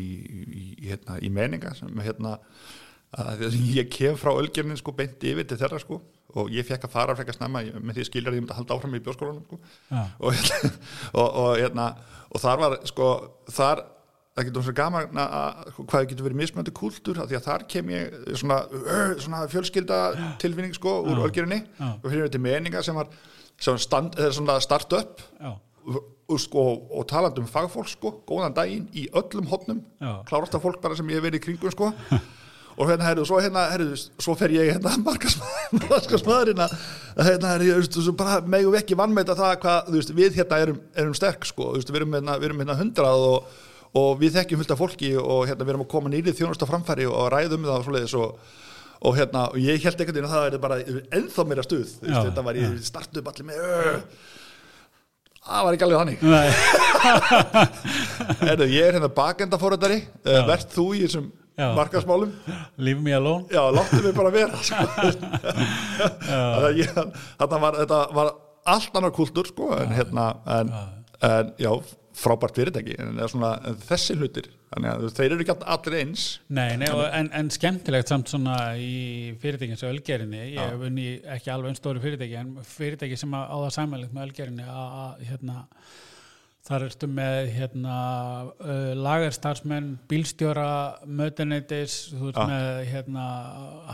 [0.55, 2.37] í, hérna, í meninga sem hérna
[3.15, 6.01] að því að ég kem frá Ölgernin sko beint yfir til þeirra sko
[6.37, 8.97] og ég fekk að fara frekar snemma með því skiljar ég myndi að halda áfram
[8.97, 9.61] í bjóskólanum sko.
[10.19, 10.73] Og, hérna,
[11.21, 11.87] og, og, hérna,
[12.29, 13.07] og þar var sko
[13.49, 13.85] þar
[14.39, 17.65] það getur svo gaman að, að hvað getur verið mismöndi kúltúr af því að þar
[17.73, 19.97] kem ég svona, uh, svona fjölskylda
[20.41, 21.89] tilfinning sko úr Ölgerinni Já.
[21.97, 23.09] og fyrir þetta meninga sem var,
[23.59, 24.15] sem stand,
[24.63, 25.99] start up og,
[26.29, 30.21] og, sko, og talandi um fagfólk sko, góðan daginn í öllum hotnum Já.
[30.29, 31.91] klárasta fólk bara sem ég hef verið í kringum sko
[32.79, 33.87] og hérna, herru, svo hérna, herru,
[34.23, 36.75] svo fer ég hérna markasmaðurinn að
[37.27, 40.39] hérna, herru, þú veist, svo bara megum við ekki vannmeita það hvað, þú veist, við
[40.39, 43.59] hérna erum, erum sterk sko, þú veist, við erum hérna, við erum hérna hundrað og,
[43.99, 47.09] og við þekkjum fullt af fólki og hérna, við erum að koma nýrið þjónusta framfæri
[47.11, 48.57] og ræðum það og svoleiðis og
[48.99, 50.77] og hérna, og ég held einhvern veginn að það er bara
[51.15, 53.61] ennþá meira stuð, þú veist, þetta var ég startu upp allir með
[55.49, 56.49] það var ekki alveg Nei,
[58.51, 61.29] Erðu, ég er hérna bakendafórættari verð þú í þessum.
[61.77, 62.31] Markasmálum
[62.77, 63.45] leave me alone.
[63.53, 64.75] Já, láttu mig bara vera sko.
[67.39, 68.27] Þetta var, þetta var
[68.69, 70.25] allt annar kultúr sko, en hérna
[70.59, 70.67] en,
[71.25, 71.71] en já,
[72.19, 76.23] frábært fyrirtæki en, svona, en þessi hlutir þannig að þeir eru ekki allir eins.
[76.53, 78.89] Nei, nei, en, en skemmtilegt samt svona í
[79.41, 81.07] fyrirtækins og ölgerinni ég hef unni
[81.37, 85.55] ekki alveg einn stóri fyrirtæki en fyrirtæki sem á það sæmælið með ölgerinni að, hérna
[86.69, 87.95] þar ertu með hérna
[88.61, 90.69] uh, lagarstarfsmenn, bílstjóra
[91.09, 92.45] mötuneytis, þú ert Já.
[92.51, 93.25] með hérna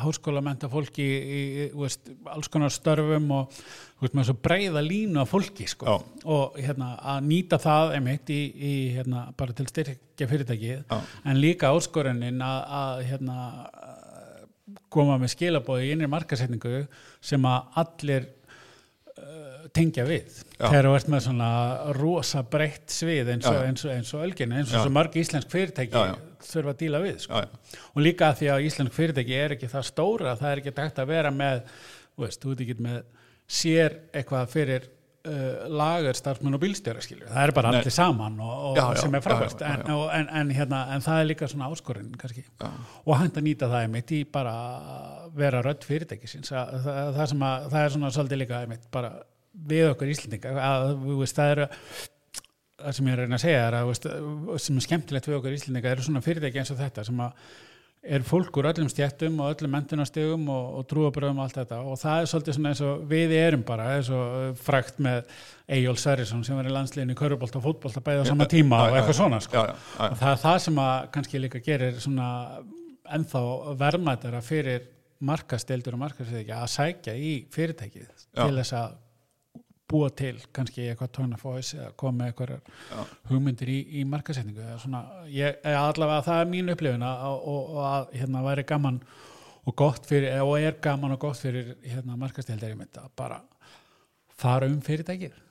[0.03, 5.23] háskólamenta fólki í, í, veist, alls konar störfum og þú veist með svo breiða línu
[5.23, 5.95] af fólki sko Já.
[6.36, 10.99] og hérna að nýta það einmitt í, í hérna bara til styrkja fyrirtækið Já.
[10.99, 13.38] en líka áskorunin að, að hérna
[14.91, 16.86] koma með skilabóði í innri markasetningu
[17.23, 18.28] sem að allir
[19.76, 20.39] tengja við.
[20.55, 21.49] Þegar þú ert með svona
[21.97, 25.91] rosa breytt svið eins og, og, eins og ölginu eins og svo mörg íslensk fyrirtæki
[25.99, 26.39] Já, já.
[26.47, 27.43] þurfa að díla við sko.
[27.43, 31.03] já, og líka því að íslensk fyrirtæki er ekki það stóra það er ekki hægt
[31.03, 31.63] að vera með
[32.15, 33.01] þú veist, þú ert ekki með
[33.59, 34.88] sér eitthvað fyrir
[35.28, 37.80] uh, lagar starfsmenn og bílstjóra skilju, það er bara Nei.
[37.82, 39.61] allir saman og, sem er frábært.
[39.67, 42.45] en, en, en, hérna, en það er líka svona áskorinn kannski.
[43.05, 44.55] Og hægt að nýta það einmitt í bara
[45.36, 46.51] vera rödd fyrirtækisins.
[46.55, 49.11] Að, það, það, sem að, það er svona svolítið líka einmitt bara
[49.69, 50.89] við okkur Íslendinga að
[51.21, 51.69] veist það eru
[52.85, 54.09] það sem ég er að reyna að segja er að veist,
[54.65, 57.47] sem er skemmtilegt við okkur Íslendinga eru svona fyrirtæki eins og þetta sem að
[58.05, 61.79] er fólk úr öllum stjættum og öllum mentunastegum og, og trúabröðum og allt þetta.
[61.89, 65.31] Og það er svolítið svona eins og við erum bara eins og frækt með
[65.77, 68.81] Eyjól Sverrisson sem var í landsliðinu í Körubolt og fótbolt að bæða á sama tíma
[68.85, 69.57] og eitthvað svona sko.
[69.57, 72.29] Já, já, já, og það er það sem að kannski líka gerir svona
[73.17, 73.41] ennþá
[73.81, 74.85] verðmættara fyrir
[75.25, 79.01] markastildur og markastildur að sækja í fyrirtækið til þess að
[79.95, 85.57] búa til kannski eitthvað voice eða koma með eitthvað hugmyndir í, í markasetningu svona, ég,
[85.63, 89.01] allavega það er mín upplifun að, og, og, að hérna væri gaman
[89.65, 93.41] og gott fyrir, og er gaman og gott fyrir hérna markastildar í mynd að bara
[94.35, 95.41] fara um fyrirtækið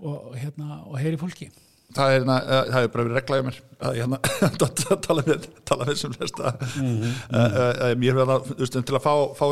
[0.00, 1.50] og hérna, og heyri fólki
[1.96, 5.24] það er, hérna, eh, það er bara verið regla í mér að ég hérna tala
[5.26, 6.52] með, tala með sem flesta.
[6.68, 7.12] Mhm.
[7.32, 9.46] uh, uh, mér verða veist, til að fá, fá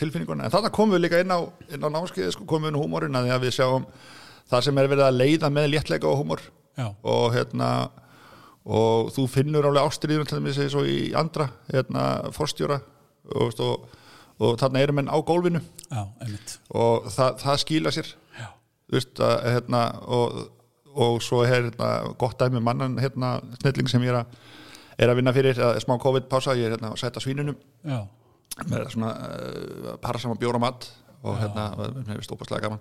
[0.00, 0.46] tilfinninguna.
[0.46, 3.20] En þannig komum við líka inn á, á námskeiði sko, komum við inn á húmórin
[3.20, 3.88] að því að við sjáum
[4.50, 6.46] það sem er verið að leiða með léttleika og húmór
[6.80, 7.70] og hérna
[8.70, 12.04] og þú finnur alveg ástriðum til þess að svo í andra hérna,
[12.36, 12.80] forstjóra
[13.34, 13.86] og, og,
[14.40, 15.62] og þarna eru menn á gólfinu.
[15.88, 16.02] Já,
[16.76, 18.12] og það, það skýla sér.
[18.90, 20.38] Veist að hérna og,
[20.94, 24.40] og svo er hérna gott dæmi um mannan hérna snilling sem ég er að
[25.00, 28.00] er að vinna fyrir, að, smá COVID-pása ég er hérna að setja svínunum já,
[28.68, 30.88] með svona uh, para saman bjóra mat
[31.20, 32.80] og hérna, mér finnst óbærslega gaman.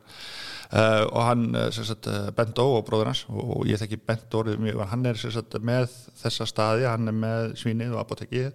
[0.72, 4.00] Uh, og hann uh, sem sagt, uh, Bendó og bróður hans og, og ég þekki
[4.08, 4.44] Bendó
[4.88, 5.90] hann er sem sagt, með
[6.22, 8.52] þessa staði, hann er með svínið og apotekið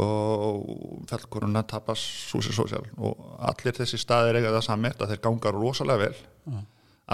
[0.00, 5.52] og fjallkoruna tapas súsi sósjál og allir þessi staðir eiga það sammert að þeir ganga
[5.56, 6.20] rosalega vel.
[6.46, 6.60] Já,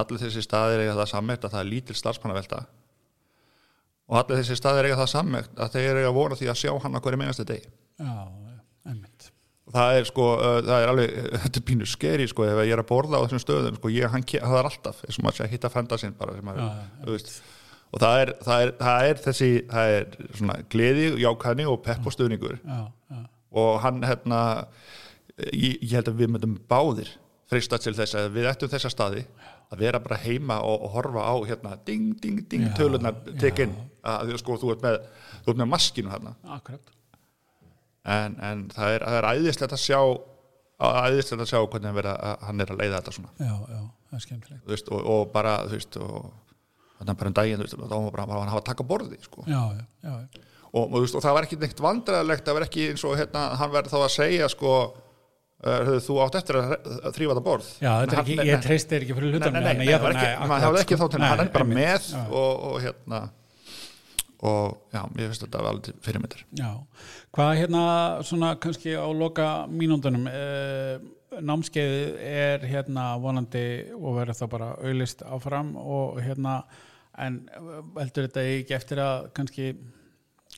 [0.00, 2.60] allir þessi staðir eiga það sammert að það er lítil starfsmannavelta.
[4.06, 6.98] Og allir þessi staðir eiga það sammert að þeir eiga vona því að sjá hann
[6.98, 7.20] á hverju
[7.98, 8.14] já,
[8.86, 9.30] einmitt.
[9.76, 10.26] Það er sko,
[10.68, 13.42] það er alveg þetta er pínu skeri sko, ef ég er að borða á þessum
[13.42, 16.14] stöðum sko, ég, hann, það er alltaf eins og maður sé að hitta fenda sinn
[16.18, 17.32] bara sem maður, þú veist.
[17.90, 22.06] og það er, það er, það er þessi það er svona gleði, jákvæðni og pepp
[22.06, 22.78] og stuðningur Já,
[23.10, 23.24] já,
[23.56, 24.40] og hann hérna
[25.50, 27.10] ég, ég held að við myndum báðir
[27.50, 29.24] freista til þess að við ættum þessa staði
[29.72, 33.74] að vera bara heima og, og horfa á hérna ding, ding, ding, Já, tölunar tekinn,
[34.06, 35.00] að að sko þú ert með
[35.42, 36.36] þú ert með maskinu hérna
[38.06, 40.00] en, en það, er, er æðislegt að sjá
[40.76, 43.30] æðislegt að sjá hvernig hann, vera, að hann er að leiða þetta svona.
[43.40, 43.78] Já, já,
[44.10, 44.64] það er skemmtilegt.
[44.64, 46.26] Þú veist, og, og bara þú veist, og
[46.98, 49.46] þannig að bara um daginn veist, þá var bara, hann hafa að taka borði sko.
[49.48, 49.62] Já,
[50.76, 53.94] og, og það var ekki neitt vandræðilegt það var ekki eins og hérna, hann verði
[53.94, 54.74] þá að segja sko,
[55.64, 56.76] uh, þú átt eftir að
[57.16, 57.72] þrýfa það borð?
[57.80, 58.66] Já, Hann- ekki, nei, ég nei.
[58.66, 61.20] treysti þér ekki fyrir Nei, hlutunum nei, nei, nei, akkurat, maður hafði ekki þá til
[61.22, 63.22] Nei, hann er bara með og, og hérna
[64.46, 66.70] og já, ég finnst þetta alveg fyrirmyndir Já,
[67.36, 67.84] hvað hérna
[68.28, 70.98] svona kannski á loka mínúndunum eh,
[71.40, 73.64] námskeiði er hérna vonandi
[73.96, 76.58] og verður það bara auðlist áfram og hérna
[77.16, 79.70] en eh, heldur þetta ekki eftir að kannski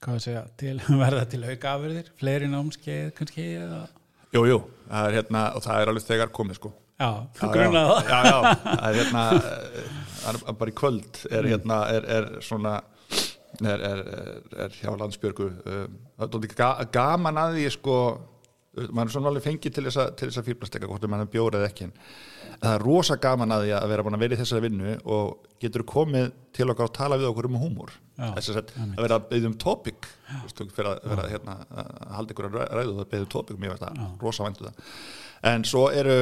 [0.03, 0.75] hvað að segja, til,
[1.05, 3.81] verða til auka afurðir, fleiri námskeið kannski eða
[4.35, 4.59] Jú, jú,
[4.89, 6.75] það er hérna og það er alveg þegar komið sko.
[6.99, 8.09] Já, þú já, það.
[8.09, 8.39] Já, já,
[8.81, 9.25] það er hérna
[10.19, 12.73] það er bara í kvöld er hérna, er, er svona
[13.63, 14.03] er, er,
[14.81, 17.99] hjá landsbjörgu um, það er ga gaman að því sko,
[18.87, 21.87] maður er svona alveg fengið til þess að, að fýrblasteka, hvort er maður bjórið ekki
[21.89, 21.95] en
[22.59, 25.49] það er rosa gaman að því að vera búin að vera í þessari vinnu og
[25.63, 27.95] getur komið til okkar og tala við okkur um húmor.
[28.19, 29.57] Þess að, að vera að beðja um
[30.43, 33.75] veist, fyrir að vera hérna, að halda ykkur að ræðu og beðja um topic, mér
[33.75, 34.95] veist það rosa væntu það.
[35.53, 36.19] En svo eru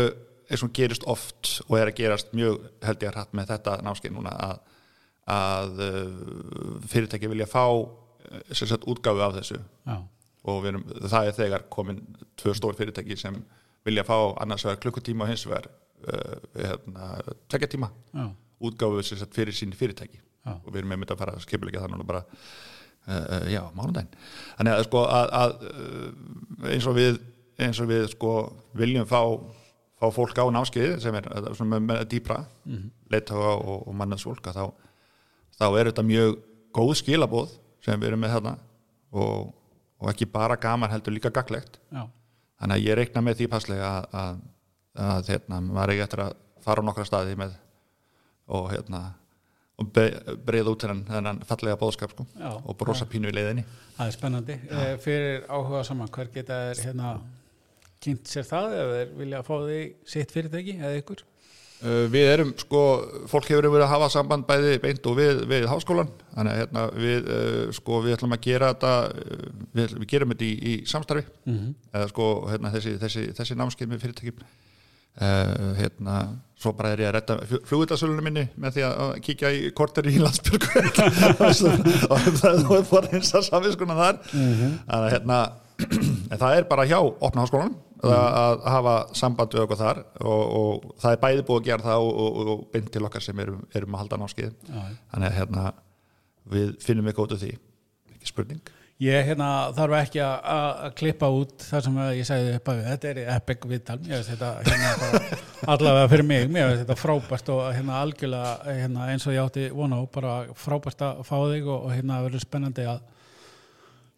[0.46, 3.78] eins og gerist oft og er að gerast mjög held ég að hratt með þetta
[3.86, 4.60] námskeið núna að,
[5.36, 7.88] að uh, fyrirtæki vilja fá uh,
[8.52, 9.58] sem sagt útgáfu af þessu.
[9.88, 9.96] Já,
[10.46, 12.00] og erum, það er þegar komin
[12.38, 13.38] tvö stór fyrirtæki sem
[13.86, 15.68] vilja fá annars vegar klukkutíma og hins vegar
[16.06, 17.10] uh, hérna,
[17.50, 18.30] tvekja tíma já,
[18.60, 20.54] útgáfu sem sagt fyrir sín fyrirtæki Já.
[20.54, 24.12] og við erum með að fara að skipulegja það núna bara uh, já, mánudaginn
[24.56, 27.20] þannig að sko að, að eins og við
[27.58, 28.32] eins og við sko
[28.76, 29.22] viljum fá
[29.96, 31.28] fá fólk á námskeiði sem er
[31.80, 32.90] með, dýpra mm -hmm.
[33.10, 34.64] leittága og, og mannaðsfólk að þá,
[35.58, 36.38] þá er þetta mjög
[36.72, 38.58] góð skilabóð sem við erum með þarna
[39.12, 39.54] og,
[40.00, 42.02] og ekki bara gaman heldur líka gaglegt já,
[42.60, 44.42] þannig að ég reikna með því passlega að, að,
[45.10, 46.34] að hérna, maður er ekki eftir að
[46.66, 47.54] fara á nokkra staði með
[48.56, 49.02] og hérna
[49.76, 52.48] og breiða út þennan, fallega bóðskap sko, Já.
[52.48, 53.64] og brosa pínu í leiðinni.
[53.98, 54.54] það er spennandi.
[54.72, 57.10] Eh, fyrir áhuga saman, hver geta þeir hérna
[58.00, 61.24] kynnt sér það eða vilja fá því sitt fyrirtæki eða ykkur
[61.84, 62.82] Við erum sko,
[63.28, 66.84] fólk hefur verið að hafa samband bæði beint og við, við háskólan þannig að hérna,
[66.96, 69.42] við uh, sko við ætlum að gera þetta uh,
[69.76, 71.26] við, við gerum þetta í, í samstarfi.
[71.44, 71.74] Mm -hmm.
[71.92, 74.46] eða sko hérna, þessi, þessi, þessi námskeið með fyrirtækjum.
[75.16, 76.16] Uh, hérna,
[76.60, 80.18] svo bara er ég að redda flugutarsölunum minni með því að kíkja í korter í
[80.20, 80.82] landsbyrgu
[82.12, 84.20] og það er bara eins að samvinskuna þar.
[84.32, 85.40] Þannig að hérna
[86.32, 90.86] en það er bara hjá opna háskólan að, hafa samband við okkur þar og, og
[91.02, 92.40] það er bæði búið að gera það og, og,
[92.72, 94.56] beint til okkar sem erum, erum að halda námskeið.
[94.68, 94.82] Já.
[95.14, 95.66] þannig að hérna
[96.56, 97.52] við finnum út af því.
[98.16, 98.74] Ekki spurning.
[98.96, 103.18] Ég hérna, þarf ekki að- klippa út þar sem ég sagði upp að þetta er
[103.34, 105.20] epic veist þetta hérna,
[105.74, 109.66] allavega fyrir mig, mér veist þetta frábært og hérna algjörlega hérna, eins og ég átti
[109.76, 113.04] vona á, bara frábært að fá þig og hérna verður spennandi að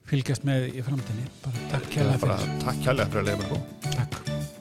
[0.09, 2.57] fylgjast með í framtíni bara takk kærlega fyrir.
[2.65, 4.58] Takk kærlega fyrir að leiða mér góð Takk.